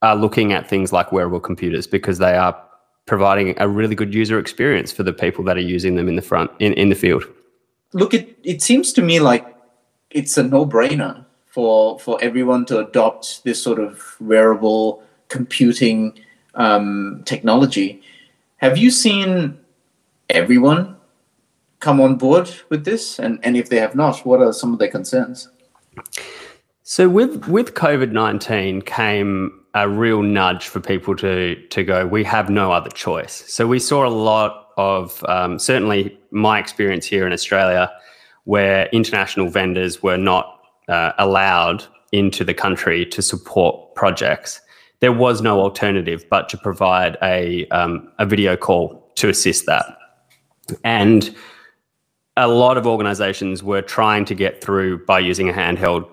are 0.00 0.16
looking 0.16 0.52
at 0.52 0.68
things 0.68 0.90
like 0.92 1.12
wearable 1.12 1.40
computers 1.40 1.86
because 1.86 2.18
they 2.18 2.34
are 2.34 2.56
providing 3.08 3.54
a 3.58 3.68
really 3.68 3.94
good 3.94 4.14
user 4.14 4.38
experience 4.38 4.92
for 4.92 5.02
the 5.02 5.12
people 5.12 5.42
that 5.44 5.56
are 5.56 5.68
using 5.76 5.96
them 5.96 6.08
in 6.08 6.14
the 6.14 6.22
front 6.22 6.50
in, 6.60 6.72
in 6.74 6.88
the 6.90 6.94
field. 6.94 7.24
Look, 7.92 8.14
it 8.14 8.38
it 8.44 8.62
seems 8.62 8.92
to 8.92 9.02
me 9.02 9.18
like 9.18 9.44
it's 10.10 10.38
a 10.38 10.42
no 10.42 10.64
brainer 10.64 11.24
for 11.46 11.98
for 11.98 12.18
everyone 12.22 12.66
to 12.66 12.78
adopt 12.78 13.42
this 13.44 13.60
sort 13.60 13.80
of 13.80 14.16
wearable 14.20 15.02
computing 15.28 16.18
um, 16.54 17.22
technology. 17.24 18.02
Have 18.58 18.76
you 18.76 18.90
seen 18.90 19.58
everyone 20.28 20.96
come 21.80 22.00
on 22.00 22.16
board 22.16 22.50
with 22.68 22.84
this? 22.84 23.18
And, 23.18 23.38
and 23.42 23.56
if 23.56 23.68
they 23.68 23.78
have 23.78 23.94
not, 23.94 24.26
what 24.26 24.40
are 24.40 24.52
some 24.52 24.72
of 24.72 24.78
their 24.78 24.88
concerns? 24.90 25.48
So 26.90 27.06
with 27.06 27.46
with 27.48 27.74
COVID 27.74 28.12
nineteen 28.12 28.80
came 28.80 29.52
a 29.74 29.86
real 29.86 30.22
nudge 30.22 30.68
for 30.68 30.80
people 30.80 31.14
to 31.16 31.54
to 31.68 31.84
go. 31.84 32.06
We 32.06 32.24
have 32.24 32.48
no 32.48 32.72
other 32.72 32.88
choice. 32.88 33.44
So 33.46 33.66
we 33.66 33.78
saw 33.78 34.06
a 34.06 34.14
lot 34.32 34.70
of 34.78 35.22
um, 35.28 35.58
certainly 35.58 36.18
my 36.30 36.58
experience 36.58 37.04
here 37.04 37.26
in 37.26 37.32
Australia, 37.34 37.92
where 38.44 38.86
international 38.86 39.50
vendors 39.50 40.02
were 40.02 40.16
not 40.16 40.46
uh, 40.88 41.12
allowed 41.18 41.84
into 42.12 42.42
the 42.42 42.54
country 42.54 43.04
to 43.04 43.20
support 43.20 43.94
projects 43.94 44.62
there 45.00 45.12
was 45.12 45.42
no 45.42 45.60
alternative 45.60 46.24
but 46.30 46.48
to 46.48 46.56
provide 46.56 47.16
a, 47.22 47.68
um, 47.68 48.10
a 48.18 48.26
video 48.26 48.56
call 48.56 49.12
to 49.14 49.28
assist 49.28 49.66
that. 49.66 49.84
And 50.84 51.34
a 52.36 52.48
lot 52.48 52.76
of 52.76 52.86
organizations 52.86 53.62
were 53.62 53.82
trying 53.82 54.24
to 54.24 54.34
get 54.34 54.62
through 54.62 55.04
by 55.04 55.18
using 55.18 55.48
a 55.48 55.52
handheld 55.52 56.10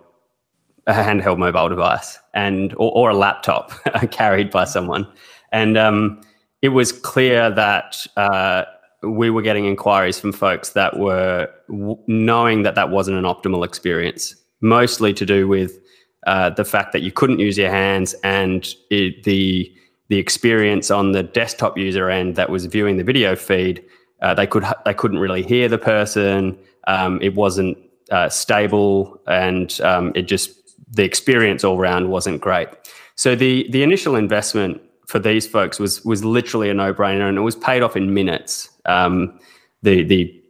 a 0.88 0.94
handheld 0.94 1.38
mobile 1.38 1.70
device 1.70 2.20
and 2.34 2.74
or, 2.74 2.92
or 2.92 3.10
a 3.10 3.14
laptop 3.14 3.72
carried 4.12 4.52
by 4.52 4.64
someone 4.64 5.08
and 5.52 5.78
um, 5.78 6.22
it 6.62 6.70
was 6.70 6.92
clear 6.92 7.50
that 7.52 8.06
uh, 8.18 8.64
we 9.04 9.30
were 9.30 9.42
getting 9.42 9.66
inquiries 9.66 10.20
from 10.20 10.32
folks 10.32 10.72
that 10.72 10.98
were 10.98 11.50
w- 11.70 11.98
knowing 12.08 12.64
that 12.64 12.76
that 12.76 12.90
wasn't 12.90 13.18
an 13.18 13.24
optimal 13.24 13.66
experience 13.66 14.36
mostly 14.62 15.14
to 15.14 15.26
do 15.26 15.48
with 15.48 15.80
uh, 16.28 16.50
the 16.50 16.66
fact 16.66 16.92
that 16.92 17.02
you 17.02 17.12
couldn't 17.12 17.40
use 17.40 17.58
your 17.58 17.70
hands 17.70 18.16
and 18.24 18.74
it, 18.90 19.24
the 19.24 19.72
the 20.08 20.18
experience 20.18 20.92
on 20.92 21.14
the 21.14 21.24
desktop 21.24 21.78
user 21.78 22.10
end 22.10 22.36
that 22.36 22.50
was 22.50 22.66
viewing 22.66 22.98
the 22.98 23.04
video 23.04 23.36
feed, 23.36 23.84
uh, 24.22 24.34
they 24.34 24.46
could 24.46 24.64
they 24.86 24.94
couldn't 24.94 25.20
really 25.20 25.44
hear 25.44 25.68
the 25.68 25.78
person. 25.78 26.58
Um, 26.88 27.20
it 27.22 27.36
wasn't 27.36 27.78
uh, 28.12 28.30
stable, 28.30 29.20
and 29.28 29.80
um, 29.82 30.12
it 30.16 30.24
just 30.24 30.52
the 30.96 31.04
experience 31.04 31.64
all 31.64 31.78
around 31.78 32.10
wasn't 32.10 32.42
great. 32.42 32.70
So 33.16 33.36
the 33.36 33.68
the 33.72 33.84
initial 33.84 34.16
investment 34.16 34.82
for 35.08 35.20
these 35.20 35.48
folks 35.48 35.80
was 35.80 36.04
was 36.04 36.24
literally 36.26 36.70
a 36.70 36.74
no 36.74 36.94
brainer, 36.94 37.28
and 37.30 37.38
it 37.38 37.42
was 37.42 37.56
paid 37.56 37.84
off 37.84 37.96
in 37.96 38.14
minutes. 38.14 38.70
Um, 38.86 39.40
the 39.84 40.04
the 40.04 40.42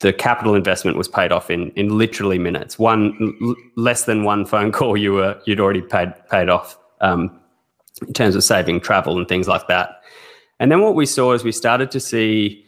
the 0.00 0.12
capital 0.12 0.54
investment 0.54 0.96
was 0.96 1.08
paid 1.08 1.32
off 1.32 1.50
in 1.50 1.70
in 1.76 1.96
literally 1.96 2.38
minutes. 2.38 2.78
One 2.78 3.36
l- 3.42 3.54
less 3.76 4.04
than 4.04 4.24
one 4.24 4.44
phone 4.44 4.72
call, 4.72 4.96
you 4.96 5.12
were 5.12 5.40
you'd 5.44 5.60
already 5.60 5.82
paid 5.82 6.12
paid 6.30 6.48
off 6.48 6.78
um, 7.00 7.38
in 8.06 8.12
terms 8.12 8.34
of 8.34 8.42
saving 8.42 8.80
travel 8.80 9.18
and 9.18 9.28
things 9.28 9.46
like 9.46 9.68
that. 9.68 10.02
And 10.58 10.70
then 10.70 10.80
what 10.82 10.94
we 10.94 11.06
saw 11.06 11.32
is 11.32 11.44
we 11.44 11.52
started 11.52 11.90
to 11.92 12.00
see 12.00 12.64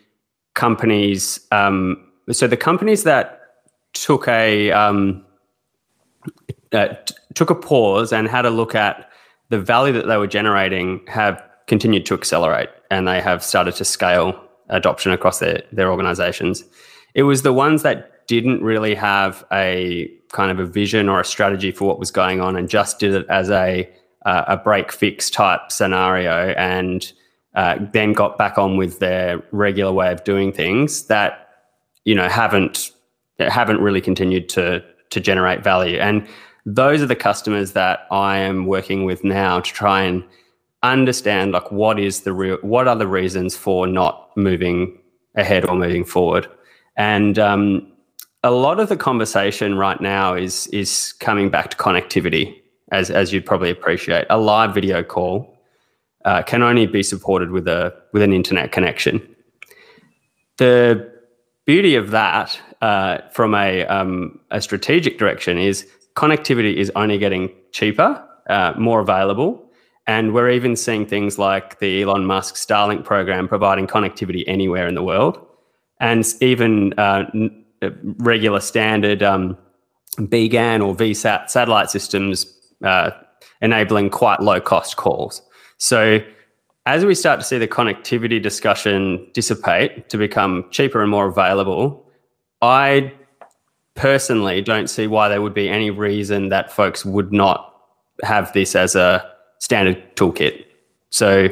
companies. 0.55 1.41
Um, 1.51 2.09
so 2.31 2.47
the 2.47 2.57
companies 2.57 3.05
that 3.05 3.41
took 3.93 4.29
a 4.29 4.71
um, 4.71 5.25
uh, 6.73 6.89
t- 7.05 7.15
took 7.35 7.51
a 7.51 7.55
pause 7.55 8.13
and 8.13 8.29
had 8.29 8.47
a 8.47 8.51
look 8.51 8.75
at 8.75 9.09
the 9.51 9.61
value 9.61 9.93
that 9.93 10.07
they 10.07 10.17
were 10.17 10.27
generating 10.27 11.01
have 11.07 11.43
continued 11.67 12.07
to 12.07 12.15
accelerate, 12.15 12.71
and 12.91 13.07
they 13.07 13.21
have 13.21 13.45
started 13.45 13.75
to 13.77 13.85
scale 13.85 14.41
adoption 14.69 15.13
across 15.13 15.39
their 15.39 15.63
their 15.73 15.91
organizations. 15.91 16.65
It 17.15 17.25
was 17.25 17.43
the 17.43 17.53
ones 17.53 17.83
that 17.83 18.27
didn't 18.27 18.63
really 18.63 18.95
have 18.95 19.45
a 19.53 20.11
kind 20.33 20.51
of 20.51 20.59
a 20.59 20.67
vision 20.67 21.09
or 21.09 21.21
a 21.21 21.25
strategy 21.25 21.71
for 21.71 21.87
what 21.87 21.99
was 21.99 22.11
going 22.11 22.41
on 22.41 22.57
and 22.57 22.69
just 22.69 22.99
did 22.99 23.15
it 23.15 23.27
as 23.29 23.51
a 23.51 23.89
uh, 24.25 24.45
a 24.49 24.57
break 24.57 24.93
fix 24.93 25.29
type 25.29 25.61
scenario 25.71 26.55
and 26.57 27.13
uh, 27.55 27.77
then 27.93 28.13
got 28.13 28.39
back 28.39 28.57
on 28.57 28.77
with 28.77 28.99
their 29.01 29.43
regular 29.51 29.93
way 29.93 30.11
of 30.11 30.25
doing 30.25 30.53
things 30.53 31.07
that 31.07 31.49
you 32.05 32.15
know 32.15 32.29
haven't 32.29 32.91
haven't 33.39 33.81
really 33.81 34.01
continued 34.01 34.49
to 34.49 34.83
to 35.11 35.21
generate 35.21 35.63
value 35.63 35.99
and 35.99 36.27
those 36.65 37.03
are 37.03 37.07
the 37.07 37.17
customers 37.17 37.73
that 37.73 38.07
I 38.11 38.39
am 38.39 38.67
working 38.67 39.05
with 39.05 39.25
now 39.25 39.61
to 39.61 39.73
try 39.73 40.03
and 40.03 40.25
understand 40.83 41.53
like 41.53 41.71
what 41.71 41.99
is 41.99 42.23
the 42.23 42.33
real 42.33 42.57
what 42.63 42.89
are 42.89 42.97
the 42.97 43.07
reasons 43.07 43.57
for 43.57 43.87
not 43.87 44.31
moving 44.37 44.99
ahead 45.37 45.65
or 45.69 45.77
moving 45.77 46.05
forward 46.05 46.49
and 46.97 47.39
um, 47.39 47.93
a 48.45 48.51
lot 48.51 48.81
of 48.81 48.89
the 48.89 48.97
conversation 48.97 49.77
right 49.77 50.01
now 50.01 50.35
is 50.35 50.67
is 50.69 51.15
coming 51.21 51.49
back 51.49 51.71
to 51.71 51.77
connectivity, 51.77 52.61
as 52.91 53.11
as 53.11 53.33
you'd 53.33 53.47
probably 53.47 53.71
appreciate. 53.71 54.27
A 54.31 54.39
live 54.39 54.75
video 54.75 55.03
call 55.03 55.57
uh, 56.25 56.43
can 56.43 56.63
only 56.63 56.87
be 56.87 57.03
supported 57.03 57.51
with 57.51 57.69
a 57.69 57.95
with 58.13 58.23
an 58.23 58.33
internet 58.33 58.73
connection. 58.73 59.27
The 60.59 61.11
beauty 61.65 61.95
of 61.95 62.11
that, 62.11 62.61
uh, 62.81 63.19
from 63.31 63.55
a 63.55 63.87
um, 63.87 64.41
a 64.51 64.61
strategic 64.61 65.19
direction, 65.19 65.59
is 65.59 65.87
connectivity 66.15 66.75
is 66.77 66.91
only 66.95 67.19
getting 67.19 67.51
cheaper, 67.73 68.23
uh, 68.49 68.75
more 68.79 69.01
available, 69.01 69.69
And 70.07 70.35
we're 70.35 70.51
even 70.51 70.75
seeing 70.75 71.07
things 71.07 71.39
like 71.39 71.79
the 71.79 72.03
Elon 72.03 72.27
Musk 72.27 72.57
Starlink 72.57 73.05
program 73.05 73.47
providing 73.47 73.87
connectivity 73.87 74.43
anywhere 74.49 74.89
in 74.89 74.97
the 74.97 75.03
world, 75.03 75.39
and 76.01 76.25
even 76.41 76.93
uh, 76.99 77.25
uh 77.83 77.91
regular 78.19 78.61
standard 78.61 79.23
um, 79.23 79.57
BGAN 80.19 80.85
or 80.85 80.95
VSAT 80.95 81.51
satellite 81.51 81.91
systems 81.91 82.47
uh, 82.85 83.11
enabling 83.61 84.11
quite 84.11 84.41
low 84.41 84.61
cost 84.61 84.97
calls. 84.97 85.41
So 85.79 86.19
as 86.85 87.05
we 87.05 87.15
start 87.15 87.41
to 87.41 87.47
see 87.47 87.59
the 87.59 87.69
connectivity 87.69 88.43
discussion 88.43 89.31
dissipate 89.35 90.09
to 90.11 90.19
become 90.19 90.65
cheaper 90.71 91.01
and 91.01 91.11
more 91.11 91.27
available, 91.27 92.11
I 92.61 93.13
personally 93.95 94.63
don't 94.63 94.89
see 94.89 95.07
why 95.07 95.29
there 95.29 95.43
would 95.43 95.55
be 95.55 95.69
any 95.69 95.91
reason 95.91 96.49
that 96.49 96.73
folks 96.73 97.05
would 97.05 97.33
not 97.33 97.75
have 98.23 98.53
this 98.53 98.75
as 98.75 98.95
a 98.95 99.29
standard 99.59 100.17
toolkit. 100.17 100.65
So 101.11 101.49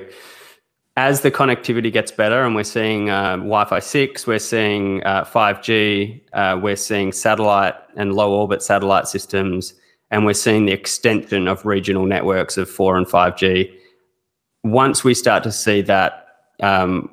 as 0.97 1.21
the 1.21 1.31
connectivity 1.31 1.93
gets 1.93 2.11
better 2.11 2.45
and 2.45 2.55
we're 2.55 2.65
seeing 2.65 3.11
uh, 3.11 3.37
Wi-Fi 3.37 3.79
6, 3.79 4.27
we're 4.27 4.39
seeing 4.39 5.03
uh, 5.05 5.25
5G, 5.25 6.21
uh, 6.33 6.59
we're 6.61 6.77
seeing 6.77 7.13
satellite 7.13 7.75
and 7.97 8.15
low 8.15 8.33
orbit 8.33 8.63
satellite 8.63 9.09
systems, 9.09 9.75
and 10.11 10.25
we're 10.25 10.33
seeing 10.33 10.67
the 10.67 10.73
extension 10.73 11.47
of 11.47 11.65
regional 11.65 12.07
networks 12.07 12.57
of 12.57 12.69
4 12.69 12.97
and 12.97 13.07
5G 13.07 13.77
once 14.63 15.05
we 15.05 15.15
start 15.15 15.43
to 15.45 15.53
see 15.53 15.81
that 15.83 16.27
um, 16.63 17.11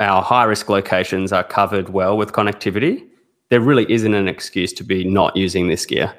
our 0.00 0.22
high 0.22 0.44
risk 0.44 0.68
locations 0.68 1.32
are 1.32 1.44
covered 1.44 1.90
well 1.90 2.16
with 2.16 2.32
connectivity, 2.32 3.06
there 3.48 3.60
really 3.60 3.90
isn't 3.90 4.14
an 4.14 4.28
excuse 4.28 4.72
to 4.74 4.84
be 4.84 5.04
not 5.04 5.36
using 5.36 5.68
this 5.68 5.86
gear 5.86 6.12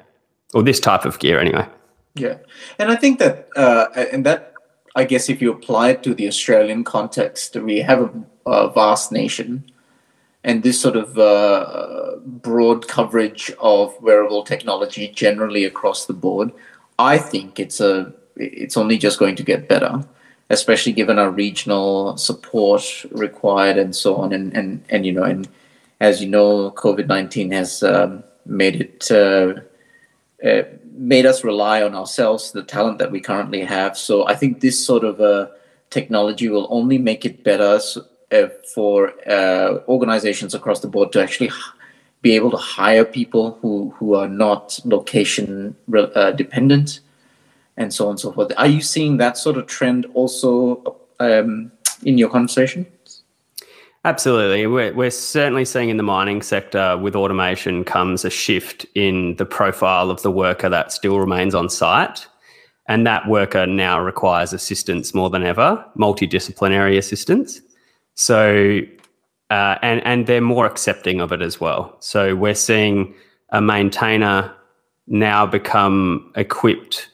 or 0.54 0.62
this 0.62 0.80
type 0.80 1.04
of 1.04 1.18
gear 1.18 1.38
anyway. 1.38 1.66
Yeah. 2.14 2.38
And 2.78 2.90
I 2.90 2.96
think 2.96 3.18
that, 3.18 3.48
uh, 3.56 3.88
and 4.12 4.24
that, 4.26 4.54
I 4.96 5.04
guess, 5.04 5.28
if 5.28 5.40
you 5.40 5.52
apply 5.52 5.90
it 5.90 6.02
to 6.04 6.14
the 6.14 6.26
Australian 6.26 6.84
context, 6.84 7.54
we 7.56 7.80
have 7.80 8.02
a, 8.46 8.50
a 8.50 8.70
vast 8.72 9.12
nation. 9.12 9.70
And 10.42 10.62
this 10.62 10.80
sort 10.80 10.96
of 10.96 11.18
uh, 11.18 12.16
broad 12.24 12.88
coverage 12.88 13.52
of 13.60 13.94
wearable 14.00 14.44
technology 14.44 15.08
generally 15.08 15.64
across 15.64 16.06
the 16.06 16.14
board, 16.14 16.52
I 16.98 17.18
think 17.18 17.60
it's 17.60 17.80
a 17.80 18.12
it's 18.36 18.76
only 18.76 18.98
just 18.98 19.18
going 19.18 19.34
to 19.36 19.42
get 19.42 19.68
better 19.68 20.04
especially 20.50 20.92
given 20.92 21.18
our 21.18 21.30
regional 21.30 22.16
support 22.16 23.04
required 23.10 23.76
and 23.76 23.94
so 23.94 24.16
on. 24.16 24.32
And 24.32 24.56
and 24.56 24.84
and 24.88 25.04
you 25.04 25.12
know, 25.12 25.22
and 25.22 25.48
as 26.00 26.22
you 26.22 26.28
know, 26.28 26.70
COVID 26.70 27.06
nineteen 27.06 27.50
has 27.52 27.82
um, 27.82 28.24
made 28.46 28.76
it 28.80 29.10
uh, 29.10 29.54
uh, 30.44 30.62
made 30.92 31.26
us 31.26 31.44
rely 31.44 31.82
on 31.82 31.94
ourselves, 31.94 32.52
the 32.52 32.62
talent 32.62 32.98
that 32.98 33.10
we 33.10 33.20
currently 33.20 33.62
have. 33.64 33.96
So 33.96 34.26
I 34.26 34.34
think 34.34 34.60
this 34.60 34.84
sort 34.84 35.04
of 35.04 35.20
uh, 35.20 35.48
technology 35.90 36.48
will 36.48 36.66
only 36.70 36.98
make 36.98 37.24
it 37.24 37.44
better 37.44 37.80
uh, 38.32 38.48
for 38.74 39.12
uh, 39.28 39.78
organizations 39.88 40.54
across 40.54 40.80
the 40.80 40.88
board 40.88 41.12
to 41.12 41.22
actually 41.22 41.50
be 42.20 42.34
able 42.34 42.50
to 42.50 42.56
hire 42.56 43.04
people 43.04 43.58
who 43.62 43.94
who 43.96 44.14
are 44.14 44.28
not 44.28 44.78
location 44.84 45.76
uh, 45.94 46.32
dependent 46.32 47.00
and 47.76 47.94
so 47.94 48.06
on 48.06 48.10
and 48.10 48.20
so 48.20 48.32
forth. 48.32 48.52
Are 48.56 48.66
you 48.66 48.80
seeing 48.80 49.18
that 49.18 49.38
sort 49.38 49.56
of 49.56 49.66
trend 49.66 50.06
also 50.14 50.96
um, 51.20 51.70
in 52.02 52.18
your 52.18 52.28
conversation? 52.28 52.86
Absolutely. 54.08 54.66
We're, 54.66 54.94
we're 54.94 55.10
certainly 55.10 55.66
seeing 55.66 55.90
in 55.90 55.98
the 55.98 56.02
mining 56.02 56.40
sector 56.40 56.96
with 56.96 57.14
automation 57.14 57.84
comes 57.84 58.24
a 58.24 58.30
shift 58.30 58.86
in 58.94 59.36
the 59.36 59.44
profile 59.44 60.10
of 60.10 60.22
the 60.22 60.30
worker 60.30 60.70
that 60.70 60.92
still 60.92 61.20
remains 61.20 61.54
on 61.54 61.68
site. 61.68 62.26
And 62.86 63.06
that 63.06 63.28
worker 63.28 63.66
now 63.66 64.00
requires 64.00 64.54
assistance 64.54 65.12
more 65.12 65.28
than 65.28 65.42
ever, 65.42 65.84
multidisciplinary 65.94 66.96
assistance. 66.96 67.60
So, 68.14 68.80
uh, 69.50 69.76
and, 69.82 70.00
and 70.06 70.26
they're 70.26 70.40
more 70.40 70.64
accepting 70.64 71.20
of 71.20 71.30
it 71.30 71.42
as 71.42 71.60
well. 71.60 71.94
So 72.00 72.34
we're 72.34 72.54
seeing 72.54 73.14
a 73.50 73.60
maintainer 73.60 74.50
now 75.06 75.44
become 75.44 76.32
equipped 76.34 77.10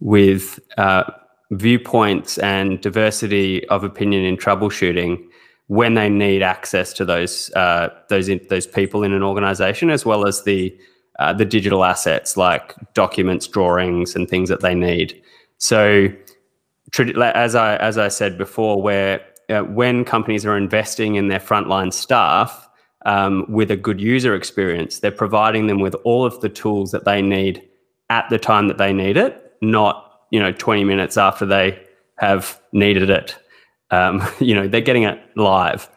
with 0.00 0.58
uh, 0.78 1.04
viewpoints 1.50 2.38
and 2.38 2.80
diversity 2.80 3.68
of 3.68 3.84
opinion 3.84 4.24
in 4.24 4.38
troubleshooting 4.38 5.28
when 5.68 5.94
they 5.94 6.08
need 6.08 6.42
access 6.42 6.92
to 6.94 7.04
those 7.04 7.50
uh, 7.54 7.88
those 8.08 8.28
in, 8.28 8.40
those 8.50 8.66
people 8.66 9.02
in 9.04 9.12
an 9.12 9.22
organization, 9.22 9.90
as 9.90 10.04
well 10.04 10.26
as 10.26 10.42
the 10.44 10.76
uh, 11.18 11.32
the 11.32 11.44
digital 11.44 11.84
assets 11.84 12.36
like 12.36 12.74
documents, 12.94 13.46
drawings, 13.46 14.14
and 14.14 14.28
things 14.28 14.48
that 14.48 14.60
they 14.60 14.74
need. 14.74 15.20
So, 15.58 16.08
as 16.98 17.54
I 17.54 17.76
as 17.76 17.96
I 17.96 18.08
said 18.08 18.36
before, 18.36 18.82
where 18.82 19.24
uh, 19.48 19.60
when 19.60 20.04
companies 20.04 20.44
are 20.44 20.56
investing 20.56 21.14
in 21.14 21.28
their 21.28 21.40
frontline 21.40 21.92
staff 21.92 22.68
um, 23.06 23.46
with 23.48 23.70
a 23.70 23.76
good 23.76 24.00
user 24.00 24.34
experience, 24.34 24.98
they're 24.98 25.10
providing 25.10 25.66
them 25.66 25.80
with 25.80 25.94
all 26.04 26.24
of 26.24 26.40
the 26.40 26.48
tools 26.48 26.90
that 26.90 27.04
they 27.04 27.22
need 27.22 27.62
at 28.10 28.28
the 28.30 28.38
time 28.38 28.68
that 28.68 28.78
they 28.78 28.92
need 28.92 29.16
it 29.16 29.44
not 29.60 30.22
you 30.30 30.40
know 30.40 30.52
20 30.52 30.84
minutes 30.84 31.16
after 31.16 31.46
they 31.46 31.80
have 32.18 32.60
needed 32.72 33.10
it. 33.10 33.36
Um, 33.90 34.26
you 34.40 34.54
know 34.54 34.68
they're 34.68 34.80
getting 34.80 35.04
it 35.04 35.18
live. 35.36 35.88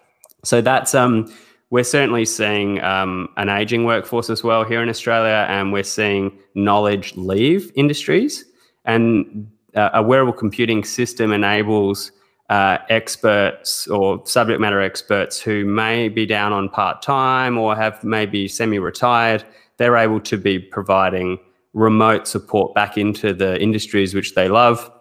So 0.43 0.61
that's 0.61 0.95
um, 0.95 1.31
we're 1.69 1.83
certainly 1.83 2.25
seeing 2.25 2.81
um, 2.81 3.29
an 3.37 3.49
aging 3.49 3.85
workforce 3.85 4.29
as 4.29 4.43
well 4.43 4.63
here 4.63 4.83
in 4.83 4.89
Australia, 4.89 5.45
and 5.49 5.71
we're 5.71 5.83
seeing 5.83 6.37
knowledge 6.53 7.15
leave 7.15 7.71
industries. 7.75 8.45
And 8.85 9.49
uh, 9.75 9.89
a 9.93 10.03
wearable 10.03 10.33
computing 10.33 10.83
system 10.83 11.31
enables 11.31 12.11
uh, 12.49 12.79
experts 12.89 13.87
or 13.87 14.21
subject 14.25 14.59
matter 14.59 14.81
experts 14.81 15.39
who 15.39 15.63
may 15.63 16.09
be 16.09 16.25
down 16.25 16.51
on 16.51 16.67
part 16.67 17.01
time 17.01 17.57
or 17.57 17.75
have 17.75 18.03
maybe 18.03 18.47
semi 18.47 18.77
retired. 18.77 19.45
They're 19.77 19.95
able 19.95 20.19
to 20.21 20.37
be 20.37 20.59
providing 20.59 21.39
remote 21.73 22.27
support 22.27 22.75
back 22.75 22.97
into 22.97 23.33
the 23.33 23.61
industries 23.61 24.13
which 24.13 24.35
they 24.35 24.49
love 24.49 24.91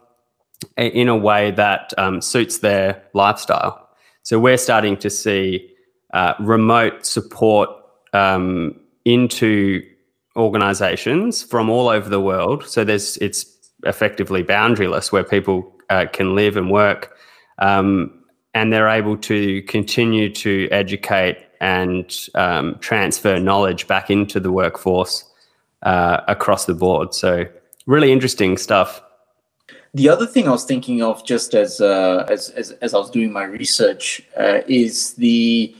in 0.76 1.08
a 1.08 1.16
way 1.16 1.50
that 1.52 1.92
um, 1.98 2.20
suits 2.20 2.58
their 2.58 3.02
lifestyle. 3.14 3.88
So 4.22 4.38
we're 4.38 4.58
starting 4.58 4.96
to 4.98 5.10
see 5.10 5.70
uh, 6.12 6.34
remote 6.40 7.06
support 7.06 7.70
um, 8.12 8.78
into 9.04 9.82
organizations 10.36 11.42
from 11.42 11.70
all 11.70 11.88
over 11.88 12.08
the 12.08 12.20
world. 12.20 12.66
So 12.66 12.84
there's 12.84 13.16
it's 13.18 13.46
effectively 13.84 14.42
boundaryless 14.42 15.10
where 15.12 15.24
people 15.24 15.72
uh, 15.88 16.06
can 16.12 16.34
live 16.34 16.56
and 16.56 16.70
work. 16.70 17.16
Um, 17.58 18.16
and 18.54 18.72
they're 18.72 18.88
able 18.88 19.16
to 19.16 19.62
continue 19.62 20.32
to 20.34 20.68
educate 20.70 21.38
and 21.60 22.28
um, 22.34 22.76
transfer 22.80 23.38
knowledge 23.38 23.86
back 23.86 24.10
into 24.10 24.40
the 24.40 24.50
workforce 24.50 25.24
uh, 25.82 26.20
across 26.26 26.64
the 26.64 26.74
board. 26.74 27.14
So 27.14 27.46
really 27.86 28.12
interesting 28.12 28.56
stuff. 28.56 29.02
The 29.92 30.09
other 30.09 30.26
thing 30.26 30.46
I 30.46 30.53
was 30.53 30.64
thinking 30.64 31.03
of, 31.03 31.24
just 31.24 31.55
as 31.55 31.81
uh, 31.81 32.26
as, 32.29 32.50
as, 32.50 32.70
as 32.83 32.94
I 32.94 32.98
was 32.98 33.11
doing 33.11 33.33
my 33.33 33.44
research, 33.44 34.22
uh, 34.38 34.61
is 34.68 35.14
the 35.14 35.74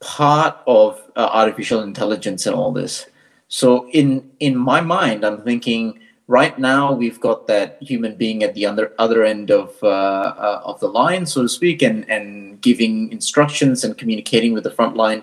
part 0.00 0.58
of 0.66 1.00
uh, 1.16 1.30
artificial 1.32 1.82
intelligence 1.82 2.46
and 2.46 2.54
all 2.54 2.70
this. 2.70 3.06
So 3.48 3.88
in 3.90 4.30
in 4.40 4.56
my 4.56 4.82
mind, 4.82 5.24
I'm 5.24 5.40
thinking 5.42 5.98
right 6.26 6.58
now 6.58 6.92
we've 6.92 7.20
got 7.20 7.46
that 7.46 7.78
human 7.80 8.16
being 8.16 8.42
at 8.42 8.52
the 8.54 8.66
other 8.66 8.92
other 8.98 9.24
end 9.24 9.50
of 9.50 9.74
uh, 9.82 9.86
uh, 9.86 10.60
of 10.64 10.78
the 10.80 10.88
line, 10.88 11.24
so 11.24 11.42
to 11.42 11.48
speak, 11.48 11.80
and 11.80 12.08
and 12.10 12.60
giving 12.60 13.10
instructions 13.10 13.84
and 13.84 13.96
communicating 13.96 14.52
with 14.52 14.64
the 14.64 14.70
frontline 14.70 15.22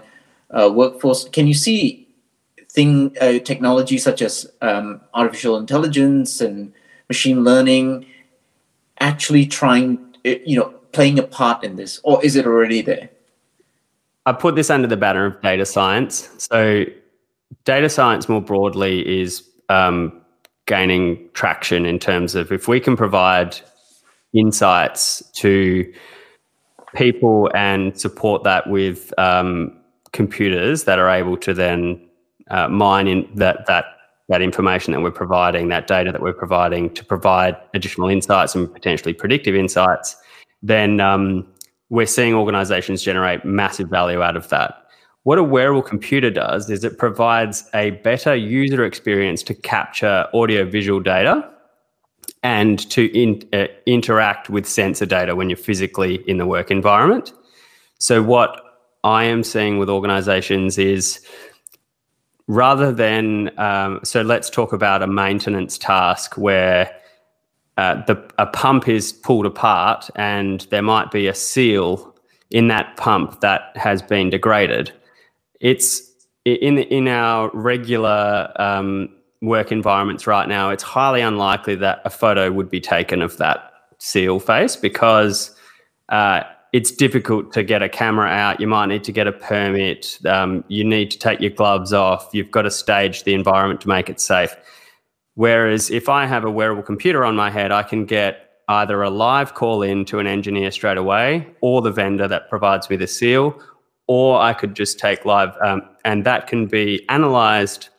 uh, 0.49 0.71
workforce. 0.73 1.29
Can 1.29 1.45
you 1.45 1.53
see 1.53 2.07
thing 2.71 3.11
technology 3.45 3.99
such 3.99 4.23
as 4.23 4.49
um, 4.61 4.99
artificial 5.13 5.57
intelligence 5.57 6.41
and 6.41 6.73
machine 7.07 7.43
learning 7.43 8.07
actually 8.99 9.45
trying 9.45 9.97
uh, 10.25 10.35
you 10.45 10.57
know 10.57 10.73
playing 10.91 11.19
a 11.19 11.23
part 11.23 11.63
in 11.63 11.75
this 11.75 11.99
or 12.03 12.23
is 12.23 12.35
it 12.35 12.45
already 12.45 12.81
there? 12.81 13.09
I 14.25 14.31
put 14.31 14.55
this 14.55 14.69
under 14.69 14.87
the 14.87 14.97
banner 14.97 15.25
of 15.25 15.41
data 15.41 15.65
science. 15.65 16.29
So 16.37 16.85
data 17.65 17.89
science 17.89 18.29
more 18.29 18.41
broadly 18.41 19.21
is 19.21 19.43
um, 19.69 20.21
gaining 20.65 21.29
traction 21.33 21.85
in 21.85 21.99
terms 21.99 22.35
of 22.35 22.51
if 22.51 22.67
we 22.67 22.79
can 22.79 22.95
provide 22.95 23.59
insights 24.33 25.21
to 25.33 25.91
people 26.95 27.49
and 27.53 27.99
support 27.99 28.43
that 28.43 28.69
with 28.69 29.13
um, 29.17 29.75
computers 30.11 30.85
that 30.85 30.99
are 30.99 31.09
able 31.09 31.35
to 31.37 31.53
then 31.53 31.99
uh, 32.49 32.67
mine 32.67 33.07
in 33.07 33.29
that 33.35 33.65
that 33.65 33.92
that 34.29 34.41
information 34.41 34.93
that 34.93 35.01
we're 35.01 35.11
providing, 35.11 35.67
that 35.69 35.87
data 35.87 36.11
that 36.11 36.21
we're 36.21 36.33
providing 36.33 36.89
to 36.93 37.03
provide 37.03 37.55
additional 37.73 38.09
insights 38.09 38.55
and 38.55 38.71
potentially 38.71 39.13
predictive 39.13 39.55
insights, 39.55 40.15
then 40.61 40.99
um, 40.99 41.45
we're 41.89 42.05
seeing 42.05 42.33
organizations 42.33 43.03
generate 43.03 43.43
massive 43.43 43.89
value 43.89 44.21
out 44.21 44.37
of 44.37 44.47
that. 44.49 44.83
What 45.23 45.37
a 45.37 45.43
wearable 45.43 45.83
computer 45.83 46.29
does 46.29 46.69
is 46.69 46.83
it 46.83 46.97
provides 46.97 47.69
a 47.73 47.91
better 47.91 48.35
user 48.35 48.83
experience 48.83 49.43
to 49.43 49.53
capture 49.53 50.27
audio 50.33 50.65
visual 50.65 50.99
data 50.99 51.49
and 52.41 52.79
to 52.91 53.05
in, 53.17 53.41
uh, 53.53 53.67
interact 53.85 54.49
with 54.49 54.65
sensor 54.65 55.05
data 55.05 55.35
when 55.35 55.49
you're 55.49 55.57
physically 55.57 56.15
in 56.27 56.37
the 56.37 56.45
work 56.45 56.71
environment. 56.71 57.31
So, 57.99 58.21
what 58.21 58.59
I 59.05 59.25
am 59.25 59.43
seeing 59.43 59.77
with 59.77 59.89
organizations 59.89 60.77
is 60.77 61.25
rather 62.47 62.91
than, 62.91 63.57
um, 63.59 63.99
so 64.03 64.21
let's 64.21 64.49
talk 64.49 64.73
about 64.73 65.01
a 65.01 65.07
maintenance 65.07 65.77
task 65.77 66.37
where 66.37 66.93
uh, 67.77 68.03
the, 68.05 68.31
a 68.37 68.45
pump 68.45 68.87
is 68.87 69.13
pulled 69.13 69.45
apart 69.45 70.09
and 70.15 70.67
there 70.69 70.81
might 70.81 71.11
be 71.11 71.27
a 71.27 71.33
seal 71.33 72.15
in 72.51 72.67
that 72.67 72.95
pump 72.97 73.41
that 73.41 73.75
has 73.75 74.01
been 74.01 74.29
degraded. 74.29 74.91
It's 75.59 76.11
in, 76.45 76.77
in 76.77 77.07
our 77.07 77.49
regular 77.53 78.51
um, 78.57 79.09
work 79.41 79.71
environments 79.71 80.27
right 80.27 80.47
now, 80.47 80.69
it's 80.69 80.83
highly 80.83 81.21
unlikely 81.21 81.75
that 81.75 82.01
a 82.05 82.09
photo 82.09 82.51
would 82.51 82.69
be 82.69 82.79
taken 82.79 83.21
of 83.21 83.37
that 83.37 83.71
seal 83.97 84.39
face 84.39 84.75
because 84.75 85.55
uh, 86.09 86.43
it's 86.73 86.91
difficult 86.91 87.53
to 87.53 87.63
get 87.63 87.81
a 87.81 87.87
camera 87.87 88.27
out. 88.27 88.59
You 88.59 88.67
might 88.67 88.87
need 88.87 89.03
to 89.05 89.11
get 89.11 89.27
a 89.27 89.31
permit. 89.31 90.19
Um, 90.25 90.65
you 90.67 90.83
need 90.83 91.11
to 91.11 91.19
take 91.19 91.39
your 91.39 91.51
gloves 91.51 91.93
off. 91.93 92.29
You've 92.33 92.51
got 92.51 92.63
to 92.63 92.71
stage 92.71 93.23
the 93.23 93.33
environment 93.33 93.79
to 93.81 93.87
make 93.87 94.09
it 94.09 94.19
safe. 94.19 94.55
Whereas 95.35 95.89
if 95.89 96.09
I 96.09 96.25
have 96.25 96.43
a 96.43 96.51
wearable 96.51 96.83
computer 96.83 97.23
on 97.23 97.35
my 97.35 97.49
head, 97.49 97.71
I 97.71 97.83
can 97.83 98.05
get 98.05 98.49
either 98.67 99.01
a 99.01 99.09
live 99.09 99.53
call 99.53 99.81
in 99.81 100.03
to 100.05 100.19
an 100.19 100.27
engineer 100.27 100.71
straight 100.71 100.97
away 100.97 101.47
or 101.61 101.81
the 101.81 101.91
vendor 101.91 102.27
that 102.27 102.49
provides 102.49 102.89
me 102.89 102.95
the 102.95 103.07
seal, 103.07 103.59
or 104.07 104.39
I 104.39 104.53
could 104.53 104.75
just 104.75 104.99
take 104.99 105.25
live, 105.25 105.55
um, 105.63 105.81
and 106.03 106.25
that 106.25 106.47
can 106.47 106.67
be 106.67 107.05
analyzed 107.09 107.89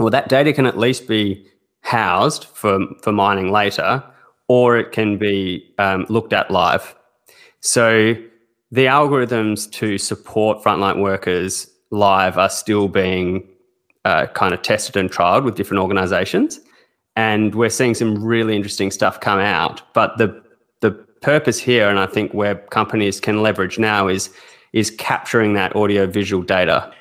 well, 0.00 0.10
that 0.10 0.30
data 0.30 0.54
can 0.54 0.64
at 0.64 0.78
least 0.78 1.06
be 1.06 1.46
housed 1.82 2.44
for, 2.44 2.80
for 3.02 3.12
mining 3.12 3.52
later, 3.52 4.02
or 4.48 4.78
it 4.78 4.92
can 4.92 5.18
be 5.18 5.74
um, 5.78 6.06
looked 6.08 6.32
at 6.32 6.50
live. 6.50 6.94
So 7.60 8.14
the 8.70 8.86
algorithms 8.86 9.70
to 9.72 9.98
support 9.98 10.62
frontline 10.62 11.00
workers 11.02 11.70
live 11.90 12.38
are 12.38 12.48
still 12.48 12.88
being 12.88 13.46
uh, 14.04 14.26
kind 14.28 14.54
of 14.54 14.62
tested 14.62 14.96
and 14.96 15.10
trialed 15.10 15.44
with 15.44 15.56
different 15.56 15.82
organizations. 15.82 16.60
And 17.16 17.54
we're 17.54 17.70
seeing 17.70 17.94
some 17.94 18.24
really 18.24 18.56
interesting 18.56 18.90
stuff 18.90 19.20
come 19.20 19.40
out. 19.40 19.82
But 19.94 20.18
the 20.18 20.42
the 20.80 20.92
purpose 21.20 21.58
here, 21.58 21.88
and 21.88 21.98
I 21.98 22.06
think 22.06 22.32
where 22.32 22.54
companies 22.54 23.20
can 23.20 23.42
leverage 23.42 23.78
now 23.78 24.08
is 24.08 24.30
is 24.72 24.90
capturing 24.92 25.54
that 25.54 25.74
audio 25.74 26.06
visual 26.06 26.42
data 26.42 26.92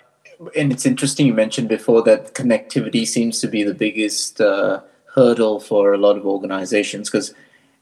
and 0.56 0.72
it's 0.72 0.86
interesting 0.86 1.28
you 1.28 1.34
mentioned 1.34 1.67
before 1.67 2.02
that 2.04 2.34
connectivity 2.34 3.06
seems 3.06 3.39
to 3.41 3.48
be 3.48 3.63
the 3.63 3.74
biggest 3.74 4.39
uh, 4.39 4.82
hurdle 5.13 5.60
for 5.60 5.93
a 5.93 5.98
lot 5.98 6.17
of 6.17 6.26
organizations 6.26 7.10
because 7.10 7.34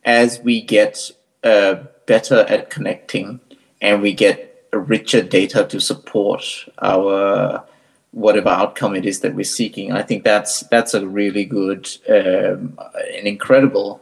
as 0.06 0.40
we 0.40 0.62
get 0.62 1.12
uh, 1.44 1.76
better 2.08 2.40
at 2.50 2.72
connecting 2.72 3.40
and 3.80 4.02
we 4.02 4.14
get 4.14 4.48
richer 4.74 5.22
data 5.22 5.66
to 5.66 5.80
support 5.80 6.44
our 6.82 7.64
whatever 8.12 8.50
outcome 8.50 8.96
it 8.96 9.06
is 9.06 9.20
that 9.20 9.36
we're 9.36 9.44
seeking. 9.44 9.92
I 9.92 10.02
think 10.02 10.24
that's 10.24 10.62
that's 10.62 10.94
a 10.94 11.06
really 11.06 11.46
good 11.46 11.88
um, 12.10 12.80
an 13.16 13.28
incredible 13.28 14.02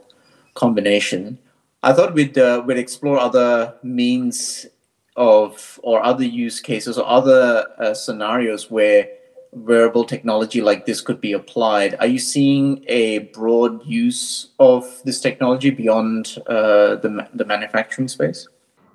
combination. 0.53 1.37
I 1.83 1.93
thought 1.93 2.13
we'd 2.13 2.37
uh, 2.37 2.63
we'd 2.65 2.77
explore 2.77 3.19
other 3.19 3.75
means 3.83 4.65
of 5.15 5.79
or 5.83 6.03
other 6.03 6.25
use 6.25 6.59
cases 6.59 6.97
or 6.97 7.07
other 7.07 7.65
uh, 7.77 7.93
scenarios 7.93 8.71
where 8.71 9.09
wearable 9.55 10.03
technology 10.03 10.61
like 10.61 10.85
this 10.85 11.01
could 11.01 11.21
be 11.21 11.31
applied. 11.31 11.95
Are 11.99 12.07
you 12.07 12.19
seeing 12.19 12.83
a 12.87 13.19
broad 13.19 13.83
use 13.85 14.49
of 14.59 14.85
this 15.05 15.21
technology 15.21 15.69
beyond 15.69 16.37
uh, 16.47 16.97
the, 16.97 17.27
the 17.33 17.45
manufacturing 17.45 18.09
space? 18.09 18.47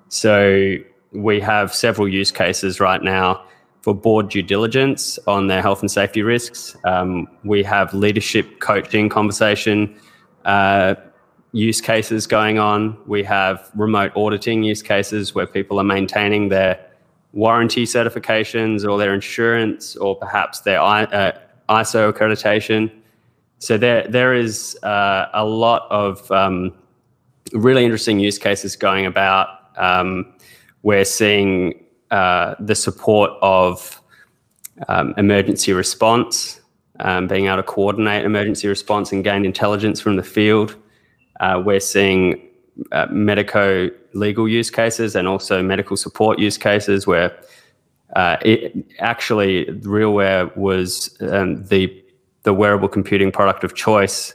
So 0.09 0.75
we 1.11 1.39
have 1.39 1.73
several 1.73 2.07
use 2.07 2.31
cases 2.31 2.79
right 2.79 3.01
now 3.01 3.43
for 3.81 3.95
board 3.95 4.29
due 4.29 4.43
diligence 4.43 5.17
on 5.25 5.47
their 5.47 5.61
health 5.61 5.81
and 5.81 5.89
safety 5.89 6.21
risks. 6.21 6.77
Um, 6.85 7.27
we 7.43 7.63
have 7.63 7.93
leadership 7.93 8.59
coaching 8.59 9.09
conversation 9.09 9.99
uh, 10.45 10.95
use 11.53 11.81
cases 11.81 12.27
going 12.27 12.59
on. 12.59 12.97
We 13.07 13.23
have 13.23 13.71
remote 13.75 14.11
auditing 14.15 14.63
use 14.63 14.83
cases 14.83 15.33
where 15.33 15.47
people 15.47 15.79
are 15.79 15.83
maintaining 15.83 16.49
their 16.49 16.90
warranty 17.33 17.85
certifications 17.85 18.89
or 18.89 18.97
their 18.97 19.13
insurance 19.13 19.95
or 19.95 20.15
perhaps 20.15 20.61
their 20.61 20.81
uh, 20.81 21.31
ISO 21.69 22.11
accreditation. 22.11 22.91
So 23.59 23.77
there, 23.77 24.07
there 24.07 24.33
is 24.33 24.77
uh, 24.83 25.27
a 25.33 25.45
lot 25.45 25.87
of 25.89 26.29
um, 26.31 26.73
really 27.53 27.83
interesting 27.83 28.19
use 28.19 28.37
cases 28.37 28.75
going 28.75 29.05
about. 29.05 29.47
Um, 29.77 30.33
we're 30.83 31.05
seeing 31.05 31.85
uh, 32.09 32.55
the 32.59 32.75
support 32.75 33.31
of 33.41 34.01
um, 34.87 35.13
emergency 35.17 35.73
response, 35.73 36.59
um, 36.99 37.27
being 37.27 37.45
able 37.45 37.57
to 37.57 37.63
coordinate 37.63 38.25
emergency 38.25 38.67
response 38.67 39.11
and 39.11 39.23
gain 39.23 39.45
intelligence 39.45 40.01
from 40.01 40.15
the 40.15 40.23
field. 40.23 40.75
Uh, 41.39 41.61
we're 41.63 41.79
seeing 41.79 42.50
uh, 42.91 43.07
medico 43.11 43.89
legal 44.13 44.47
use 44.47 44.69
cases 44.69 45.15
and 45.15 45.27
also 45.27 45.61
medical 45.63 45.97
support 45.97 46.39
use 46.39 46.57
cases 46.57 47.07
where 47.07 47.35
uh, 48.15 48.37
it, 48.41 48.75
actually 48.99 49.65
RealWear 49.65 50.55
was 50.57 51.17
um, 51.21 51.63
the 51.65 52.03
the 52.43 52.53
wearable 52.53 52.87
computing 52.87 53.31
product 53.31 53.63
of 53.63 53.75
choice 53.75 54.33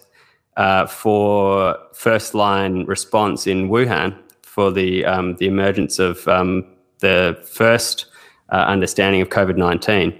uh, 0.56 0.86
for 0.86 1.76
first 1.92 2.34
line 2.34 2.84
response 2.84 3.46
in 3.46 3.68
Wuhan 3.68 4.16
for 4.42 4.70
the 4.70 5.04
um, 5.04 5.36
the 5.36 5.46
emergence 5.46 5.98
of 5.98 6.26
um, 6.28 6.64
the 7.00 7.38
first 7.44 8.06
uh, 8.50 8.56
understanding 8.56 9.20
of 9.20 9.28
COVID 9.28 9.56
nineteen. 9.56 10.14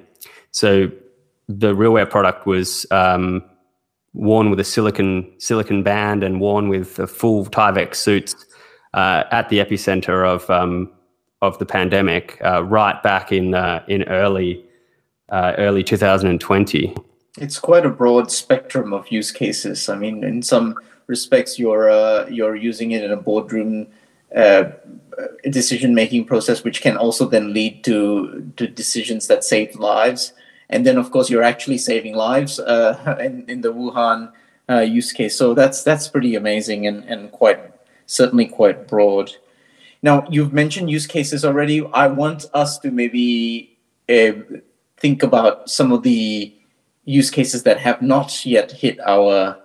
So 0.51 0.91
the 1.49 1.75
RealWear 1.75 2.11
product 2.11 2.47
was 2.47 2.87
um, 2.91 3.43
worn 4.17 4.49
with 4.49 4.59
a 4.59 4.65
silicon 4.65 5.31
silicon 5.39 5.83
band 5.83 6.25
and 6.25 6.41
worn 6.41 6.69
with 6.69 6.97
full 7.09 7.45
Tyvek 7.45 7.95
suits 7.95 8.35
uh, 8.95 9.25
at 9.31 9.49
the 9.51 9.59
epicenter 9.59 10.27
of 10.27 10.49
um, 10.51 10.91
of 11.43 11.59
the 11.59 11.67
pandemic, 11.67 12.39
uh, 12.45 12.65
right 12.65 13.01
back 13.03 13.31
in 13.31 13.55
uh, 13.55 13.85
in 13.87 14.03
early 14.05 14.65
uh, 15.29 15.53
early 15.59 15.85
2020. 15.85 16.97
It's 17.39 17.59
quite 17.59 17.85
a 17.85 17.91
broad 17.91 18.31
spectrum 18.31 18.95
of 18.95 19.09
use 19.09 19.31
cases. 19.31 19.89
I 19.91 19.97
mean, 19.97 20.25
in 20.25 20.43
some 20.43 20.77
respects, 21.07 21.59
you're 21.59 21.91
uh, 21.91 22.27
you're 22.29 22.57
using 22.57 22.93
it 22.93 23.05
in 23.05 23.11
a 23.11 23.17
boardroom 23.17 23.87
uh, 24.35 24.65
decision 25.51 25.95
making 25.95 26.25
process, 26.25 26.65
which 26.65 26.81
can 26.81 26.97
also 26.97 27.27
then 27.27 27.53
lead 27.53 27.85
to 27.85 28.51
to 28.57 28.67
decisions 28.67 29.27
that 29.29 29.45
save 29.45 29.77
lives 29.77 30.33
and 30.71 30.85
then 30.87 30.99
of 30.99 31.11
course 31.11 31.31
you're 31.31 31.43
actually 31.43 31.79
saving 31.79 32.15
lives 32.15 32.59
uh, 32.59 33.17
in, 33.21 33.45
in 33.49 33.61
the 33.61 33.73
Wuhan 33.73 34.33
uh, 34.69 34.81
use 34.81 35.13
case. 35.13 35.37
So 35.37 35.55
that's 35.55 35.83
that's 35.83 36.09
pretty 36.09 36.35
amazing 36.35 36.87
and, 36.87 37.05
and 37.05 37.31
quite 37.33 37.61
certainly 38.07 38.47
quite 38.47 38.89
broad. 38.89 39.33
Now 40.03 40.27
you've 40.31 40.53
mentioned 40.53 40.91
use 40.91 41.07
cases 41.07 41.45
already. 41.45 41.85
I 41.93 42.07
want 42.09 42.47
us 42.55 42.79
to 42.81 42.91
maybe 42.91 43.79
uh, 44.09 44.33
think 44.97 45.23
about 45.23 45.71
some 45.71 45.93
of 45.93 46.03
the 46.03 46.53
use 47.05 47.31
cases 47.31 47.63
that 47.63 47.79
have 47.79 48.03
not 48.03 48.45
yet 48.45 48.73
hit 48.73 48.99
our 49.01 49.57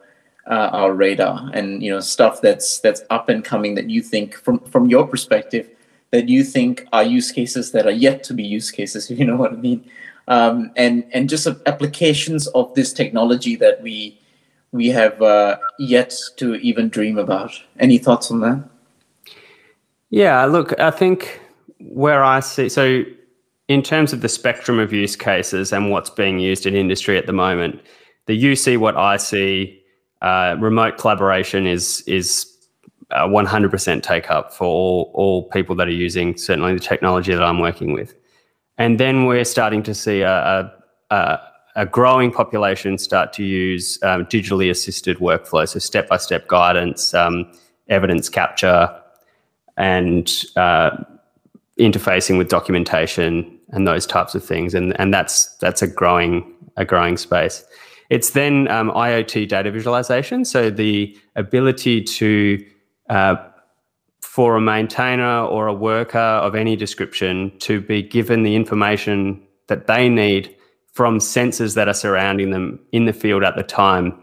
uh, 0.47 0.69
our 0.73 0.93
radar, 0.93 1.49
and 1.53 1.83
you 1.83 1.91
know 1.91 1.99
stuff 1.99 2.41
that's 2.41 2.79
that's 2.79 3.03
up 3.09 3.29
and 3.29 3.43
coming 3.43 3.75
that 3.75 3.89
you 3.89 4.01
think 4.01 4.35
from 4.35 4.59
from 4.59 4.89
your 4.89 5.07
perspective 5.07 5.69
that 6.11 6.27
you 6.27 6.43
think 6.43 6.85
are 6.91 7.03
use 7.03 7.31
cases 7.31 7.71
that 7.71 7.85
are 7.85 7.91
yet 7.91 8.23
to 8.23 8.33
be 8.33 8.43
use 8.43 8.71
cases. 8.71 9.09
If 9.11 9.19
you 9.19 9.25
know 9.25 9.37
what 9.37 9.53
I 9.53 9.55
mean 9.55 9.89
um, 10.31 10.71
and 10.77 11.03
and 11.13 11.29
just 11.29 11.45
applications 11.65 12.47
of 12.47 12.73
this 12.73 12.93
technology 12.93 13.57
that 13.57 13.81
we 13.81 14.17
we 14.71 14.87
have 14.87 15.21
uh, 15.21 15.57
yet 15.77 16.17
to 16.37 16.55
even 16.55 16.87
dream 16.87 17.17
about. 17.17 17.51
Any 17.79 17.97
thoughts 17.97 18.31
on 18.31 18.39
that? 18.39 18.63
Yeah, 20.09 20.45
look, 20.45 20.79
I 20.79 20.89
think 20.91 21.41
where 21.79 22.23
I 22.23 22.39
see 22.39 22.69
so 22.69 23.03
in 23.67 23.81
terms 23.81 24.13
of 24.13 24.21
the 24.21 24.29
spectrum 24.29 24.79
of 24.79 24.93
use 24.93 25.17
cases 25.17 25.73
and 25.73 25.91
what's 25.91 26.09
being 26.09 26.39
used 26.39 26.65
in 26.65 26.75
industry 26.75 27.17
at 27.17 27.25
the 27.25 27.33
moment, 27.33 27.81
the 28.25 28.33
you 28.33 28.55
see 28.55 28.77
what 28.77 28.95
I 28.95 29.17
see. 29.17 29.77
Uh, 30.21 30.55
remote 30.59 30.99
collaboration 30.99 31.65
is 31.65 32.01
is 32.05 32.45
100% 33.11 34.03
take 34.03 34.29
up 34.29 34.53
for 34.53 34.65
all, 34.65 35.11
all 35.15 35.49
people 35.49 35.75
that 35.75 35.87
are 35.87 35.99
using 36.07 36.37
certainly 36.37 36.75
the 36.75 36.79
technology 36.79 37.33
that 37.33 37.43
I'm 37.43 37.59
working 37.59 37.91
with. 37.91 38.13
And 38.81 38.99
then 38.99 39.25
we're 39.25 39.45
starting 39.45 39.83
to 39.83 39.93
see 39.93 40.21
a, 40.21 40.73
a, 41.11 41.39
a 41.75 41.85
growing 41.85 42.31
population 42.31 42.97
start 42.97 43.31
to 43.33 43.43
use 43.43 44.01
um, 44.01 44.25
digitally 44.25 44.71
assisted 44.71 45.17
workflows, 45.19 45.69
so 45.69 45.77
step 45.79 46.09
by 46.09 46.17
step 46.17 46.47
guidance, 46.47 47.13
um, 47.13 47.51
evidence 47.89 48.27
capture, 48.27 48.89
and 49.77 50.33
uh, 50.55 50.97
interfacing 51.79 52.39
with 52.39 52.49
documentation 52.49 53.55
and 53.69 53.87
those 53.87 54.07
types 54.07 54.33
of 54.33 54.43
things. 54.43 54.73
And, 54.73 54.99
and 54.99 55.13
that's, 55.13 55.55
that's 55.57 55.83
a 55.83 55.87
growing, 55.87 56.51
a 56.75 56.83
growing 56.83 57.17
space. 57.17 57.63
it's 58.09 58.31
then 58.31 58.67
um, 58.67 58.89
IoT 58.89 59.47
data 59.47 59.69
visualization. 59.69 60.43
So 60.43 60.71
the 60.71 61.15
ability 61.35 62.01
to 62.01 62.65
uh, 63.11 63.35
for 64.31 64.55
a 64.55 64.61
maintainer 64.61 65.43
or 65.43 65.67
a 65.67 65.73
worker 65.73 66.17
of 66.17 66.55
any 66.55 66.73
description 66.73 67.51
to 67.59 67.81
be 67.81 68.01
given 68.01 68.43
the 68.43 68.55
information 68.55 69.45
that 69.67 69.87
they 69.87 70.07
need 70.07 70.55
from 70.93 71.19
sensors 71.19 71.75
that 71.75 71.89
are 71.89 71.93
surrounding 71.93 72.51
them 72.51 72.79
in 72.93 73.03
the 73.03 73.11
field 73.11 73.43
at 73.43 73.57
the 73.57 73.63
time, 73.63 74.17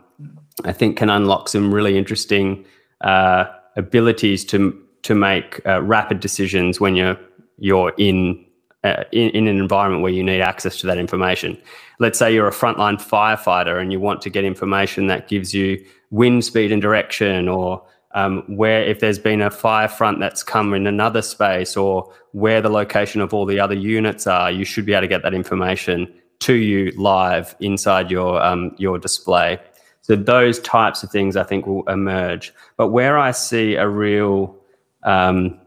I 0.64 0.72
think 0.72 0.96
can 0.96 1.10
unlock 1.10 1.50
some 1.50 1.74
really 1.74 1.98
interesting 1.98 2.64
uh, 3.02 3.44
abilities 3.76 4.46
to 4.46 4.82
to 5.02 5.14
make 5.14 5.60
uh, 5.66 5.82
rapid 5.82 6.20
decisions 6.20 6.80
when 6.80 6.96
you're 6.96 7.18
you're 7.58 7.92
in, 7.98 8.42
uh, 8.84 9.04
in 9.12 9.28
in 9.36 9.46
an 9.46 9.58
environment 9.58 10.02
where 10.02 10.12
you 10.12 10.24
need 10.24 10.40
access 10.40 10.80
to 10.80 10.86
that 10.86 10.96
information. 10.96 11.60
Let's 11.98 12.18
say 12.18 12.32
you're 12.32 12.48
a 12.48 12.60
frontline 12.62 12.96
firefighter 12.96 13.78
and 13.78 13.92
you 13.92 14.00
want 14.00 14.22
to 14.22 14.30
get 14.30 14.42
information 14.42 15.08
that 15.08 15.28
gives 15.28 15.52
you 15.52 15.84
wind 16.10 16.46
speed 16.46 16.72
and 16.72 16.80
direction 16.80 17.46
or 17.46 17.82
um, 18.12 18.42
where 18.46 18.82
if 18.82 19.00
there's 19.00 19.18
been 19.18 19.42
a 19.42 19.50
fire 19.50 19.88
front 19.88 20.18
that's 20.18 20.42
come 20.42 20.74
in 20.74 20.86
another 20.86 21.22
space 21.22 21.76
or 21.76 22.12
where 22.32 22.60
the 22.60 22.70
location 22.70 23.20
of 23.20 23.34
all 23.34 23.44
the 23.44 23.60
other 23.60 23.74
units 23.74 24.26
are, 24.26 24.50
you 24.50 24.64
should 24.64 24.86
be 24.86 24.92
able 24.92 25.02
to 25.02 25.08
get 25.08 25.22
that 25.22 25.34
information 25.34 26.12
to 26.40 26.54
you 26.54 26.92
live 26.96 27.54
inside 27.60 28.10
your 28.10 28.40
um, 28.42 28.74
your 28.78 28.98
display. 28.98 29.58
So 30.02 30.16
those 30.16 30.58
types 30.60 31.02
of 31.02 31.10
things 31.10 31.36
I 31.36 31.42
think 31.44 31.66
will 31.66 31.86
emerge. 31.88 32.54
But 32.76 32.88
where 32.88 33.18
I 33.18 33.32
see 33.32 33.74
a 33.74 33.88
real 33.88 34.56
um, 35.02 35.60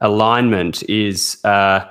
alignment 0.00 0.82
is 0.84 1.38
uh, 1.44 1.90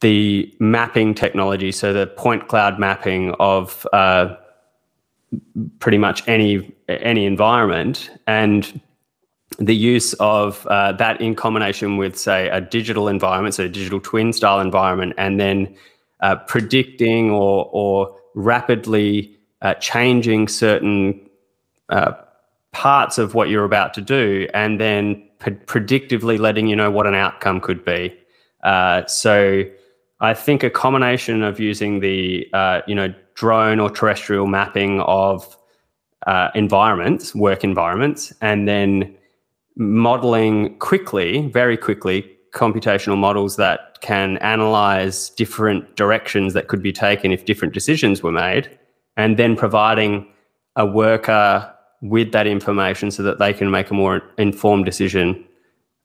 the 0.00 0.54
mapping 0.60 1.14
technology. 1.14 1.72
So 1.72 1.92
the 1.92 2.06
point 2.06 2.46
cloud 2.46 2.78
mapping 2.78 3.32
of 3.40 3.86
uh, 3.92 4.36
pretty 5.80 5.98
much 5.98 6.26
any 6.28 6.72
any 6.88 7.26
environment 7.26 8.10
and 8.26 8.80
the 9.58 9.74
use 9.74 10.12
of 10.14 10.66
uh, 10.66 10.92
that 10.92 11.20
in 11.20 11.34
combination 11.34 11.96
with 11.96 12.16
say 12.18 12.48
a 12.48 12.60
digital 12.60 13.08
environment 13.08 13.54
so 13.54 13.64
a 13.64 13.68
digital 13.68 14.00
twin 14.00 14.32
style 14.32 14.60
environment 14.60 15.12
and 15.18 15.40
then 15.40 15.74
uh, 16.20 16.36
predicting 16.36 17.30
or 17.30 17.68
or 17.72 18.14
rapidly 18.34 19.36
uh, 19.62 19.74
changing 19.74 20.48
certain 20.48 21.20
uh, 21.88 22.12
parts 22.72 23.18
of 23.18 23.34
what 23.34 23.48
you're 23.48 23.64
about 23.64 23.94
to 23.94 24.00
do 24.00 24.46
and 24.54 24.80
then 24.80 25.22
pre- 25.38 25.52
predictively 25.52 26.38
letting 26.38 26.66
you 26.66 26.76
know 26.76 26.90
what 26.90 27.06
an 27.06 27.14
outcome 27.14 27.60
could 27.60 27.84
be. 27.84 28.16
Uh, 28.62 29.04
so 29.06 29.64
I 30.20 30.34
think 30.34 30.62
a 30.62 30.70
combination 30.70 31.42
of 31.42 31.58
using 31.58 32.00
the 32.00 32.48
uh, 32.52 32.82
you 32.86 32.94
know 32.94 33.12
drone 33.34 33.80
or 33.80 33.90
terrestrial 33.90 34.46
mapping 34.46 35.00
of 35.00 35.57
uh, 36.26 36.48
environments, 36.54 37.34
work 37.34 37.64
environments, 37.64 38.32
and 38.40 38.66
then 38.66 39.16
modeling 39.76 40.76
quickly, 40.78 41.46
very 41.48 41.76
quickly, 41.76 42.28
computational 42.54 43.16
models 43.16 43.56
that 43.56 44.00
can 44.00 44.38
analyze 44.38 45.30
different 45.30 45.96
directions 45.96 46.54
that 46.54 46.68
could 46.68 46.82
be 46.82 46.92
taken 46.92 47.30
if 47.30 47.44
different 47.44 47.74
decisions 47.74 48.22
were 48.22 48.32
made, 48.32 48.78
and 49.16 49.36
then 49.36 49.56
providing 49.56 50.26
a 50.76 50.86
worker 50.86 51.72
with 52.00 52.32
that 52.32 52.46
information 52.46 53.10
so 53.10 53.22
that 53.22 53.38
they 53.38 53.52
can 53.52 53.70
make 53.70 53.90
a 53.90 53.94
more 53.94 54.22
informed 54.38 54.84
decision 54.84 55.44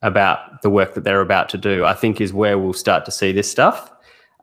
about 0.01 0.61
the 0.61 0.69
work 0.69 0.93
that 0.95 1.03
they're 1.03 1.21
about 1.21 1.47
to 1.49 1.57
do, 1.57 1.85
I 1.85 1.93
think 1.93 2.19
is 2.19 2.33
where 2.33 2.59
we'll 2.59 2.73
start 2.73 3.05
to 3.05 3.11
see 3.11 3.31
this 3.31 3.49
stuff. 3.49 3.91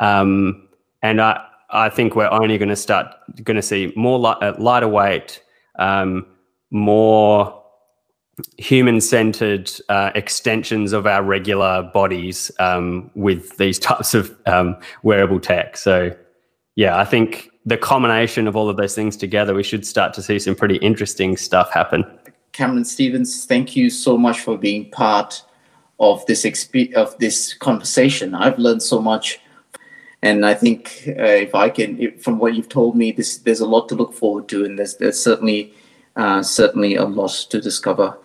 Um, 0.01 0.69
and 1.03 1.21
I, 1.21 1.45
I 1.71 1.91
think 1.91 2.17
we're 2.17 2.31
only 2.31 2.57
going 2.57 2.71
to 2.71 2.77
start 2.77 3.15
going 3.45 3.57
to 3.57 3.63
see 3.63 3.93
more 3.95 4.19
li- 4.19 4.37
uh, 4.41 4.55
lighter 4.59 4.89
weight, 4.89 5.43
um, 5.81 6.25
more 6.71 7.61
human-centered 8.59 9.71
uh, 9.89 10.11
extensions 10.15 10.93
of 10.93 11.07
our 11.07 11.23
regular 11.23 11.83
bodies 11.93 12.51
um, 12.59 13.11
with 13.15 13.57
these 13.59 13.79
types 13.91 14.15
of 14.15 14.35
um, 14.47 14.77
wearable 15.03 15.41
tech. 15.41 15.77
So, 15.77 16.17
yeah, 16.77 16.99
I 16.99 17.05
think 17.05 17.51
the 17.67 17.77
combination 17.77 18.47
of 18.47 18.57
all 18.57 18.69
of 18.69 18.77
those 18.77 18.95
things 18.95 19.17
together, 19.17 19.55
we 19.55 19.63
should 19.63 19.87
start 19.87 20.15
to 20.15 20.23
see 20.23 20.39
some 20.39 20.55
pretty 20.55 20.77
interesting 20.77 21.37
stuff 21.37 21.71
happen. 21.73 22.05
Cameron 22.53 22.85
Stevens, 22.85 23.45
thank 23.45 23.77
you 23.77 23.91
so 23.91 24.17
much 24.17 24.41
for 24.41 24.57
being 24.57 24.91
part 24.91 25.43
of 25.99 26.25
this 26.27 26.45
exp- 26.45 26.93
of 26.95 27.17
this 27.19 27.55
conversation. 27.55 28.35
I've 28.35 28.59
learned 28.59 28.83
so 28.83 29.01
much 29.01 29.39
and 30.23 30.45
I 30.45 30.55
think 30.55 31.05
uh, 31.09 31.23
if 31.23 31.55
I 31.55 31.71
can, 31.71 32.01
if, 32.01 32.23
from 32.23 32.39
what 32.39 32.55
you've 32.55 32.69
told 32.69 32.97
me, 32.97 33.13
this, 33.13 33.39
there's 33.39 33.61
a 33.61 33.67
lot 33.67 33.89
to 33.89 33.95
look 33.95 34.13
forward 34.13 34.49
to, 34.49 34.65
and 34.65 34.79
there's, 34.79 34.97
there's 34.97 35.23
certainly 35.23 35.73
uh, 36.17 36.43
certainly 36.43 36.97
a 36.97 37.05
lot 37.05 37.31
to 37.51 37.61
discover. 37.61 38.19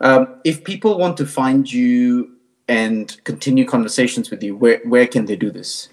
Um, 0.00 0.40
if 0.44 0.64
people 0.64 0.98
want 0.98 1.16
to 1.18 1.26
find 1.26 1.70
you 1.70 2.32
and 2.66 3.16
continue 3.24 3.64
conversations 3.64 4.30
with 4.30 4.42
you, 4.42 4.56
where 4.56 4.80
where 4.84 5.06
can 5.06 5.26
they 5.26 5.36
do 5.36 5.50
this? 5.50 5.88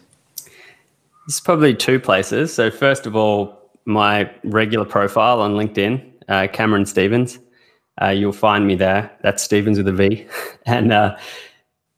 It's 1.28 1.40
probably 1.40 1.74
two 1.74 2.00
places. 2.00 2.54
So 2.54 2.70
first 2.70 3.06
of 3.06 3.16
all, 3.16 3.72
my 3.86 4.30
regular 4.44 4.86
profile 4.86 5.42
on 5.42 5.54
LinkedIn, 5.54 6.04
uh, 6.28 6.48
Cameron 6.52 6.86
Stevens. 6.86 7.40
Uh, 8.02 8.10
you'll 8.10 8.34
find 8.34 8.68
me 8.68 8.76
there. 8.76 9.10
That's 9.22 9.42
Stevens 9.42 9.78
with 9.78 9.88
a 9.88 9.94
V, 9.94 10.28
and 10.66 10.92
uh, 10.92 11.18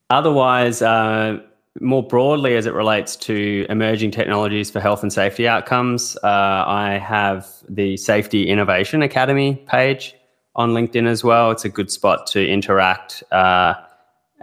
otherwise 0.09 0.81
uh, 0.81 1.39
more 1.81 2.05
broadly, 2.05 2.55
as 2.55 2.65
it 2.65 2.73
relates 2.73 3.15
to 3.15 3.65
emerging 3.69 4.11
technologies 4.11 4.71
for 4.71 4.79
health 4.79 5.03
and 5.03 5.11
safety 5.11 5.47
outcomes, 5.47 6.17
uh, 6.23 6.27
I 6.67 6.99
have 7.03 7.47
the 7.69 7.97
Safety 7.97 8.47
Innovation 8.47 9.01
Academy 9.01 9.55
page 9.67 10.15
on 10.55 10.71
LinkedIn 10.71 11.07
as 11.07 11.23
well. 11.23 11.51
It's 11.51 11.65
a 11.65 11.69
good 11.69 11.91
spot 11.91 12.27
to 12.27 12.47
interact 12.47 13.23
uh, 13.31 13.75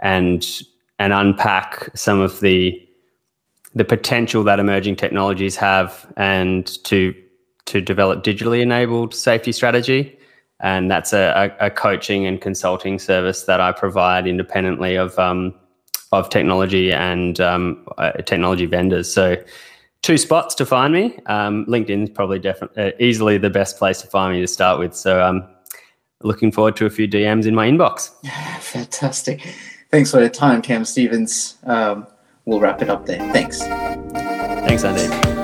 and 0.01 0.45
and 0.97 1.11
unpack 1.11 1.89
some 1.95 2.21
of 2.21 2.39
the 2.39 2.81
the 3.73 3.83
potential 3.83 4.43
that 4.45 4.59
emerging 4.59 4.95
technologies 4.95 5.55
have, 5.57 6.11
and 6.15 6.83
to 6.85 7.13
to 7.65 7.81
develop 7.81 8.23
digitally 8.23 8.61
enabled 8.61 9.13
safety 9.13 9.51
strategy. 9.51 10.17
And 10.61 10.89
that's 10.89 11.11
a, 11.11 11.53
a, 11.59 11.65
a 11.65 11.69
coaching 11.69 12.25
and 12.25 12.39
consulting 12.39 12.97
service 12.97 13.43
that 13.43 13.59
I 13.59 13.73
provide 13.73 14.25
independently 14.25 14.95
of 14.95 15.19
um, 15.19 15.53
of 16.19 16.29
technology 16.29 16.91
and 16.91 17.39
um, 17.39 17.85
uh, 17.97 18.11
technology 18.13 18.65
vendors. 18.65 19.11
So, 19.11 19.35
two 20.01 20.17
spots 20.17 20.55
to 20.55 20.65
find 20.65 20.93
me. 20.93 21.17
Um, 21.25 21.65
LinkedIn 21.65 22.03
is 22.03 22.09
probably 22.09 22.39
definitely 22.39 22.83
uh, 22.83 22.91
easily 22.99 23.37
the 23.37 23.49
best 23.49 23.77
place 23.77 24.01
to 24.01 24.07
find 24.07 24.35
me 24.35 24.41
to 24.41 24.47
start 24.47 24.79
with. 24.79 24.95
So, 24.95 25.23
um, 25.23 25.47
looking 26.21 26.51
forward 26.51 26.75
to 26.77 26.85
a 26.85 26.89
few 26.89 27.07
DMs 27.07 27.45
in 27.45 27.55
my 27.55 27.67
inbox. 27.67 28.11
Fantastic. 28.61 29.41
Thanks 29.91 30.11
for 30.11 30.19
your 30.19 30.29
time, 30.29 30.61
Cam 30.61 30.85
Stevens. 30.85 31.57
Um, 31.63 32.07
we'll 32.45 32.59
wrap 32.59 32.81
it 32.81 32.89
up 32.89 33.05
there. 33.05 33.19
Thanks. 33.31 33.59
Thanks, 33.59 34.83
Andy. 34.83 35.34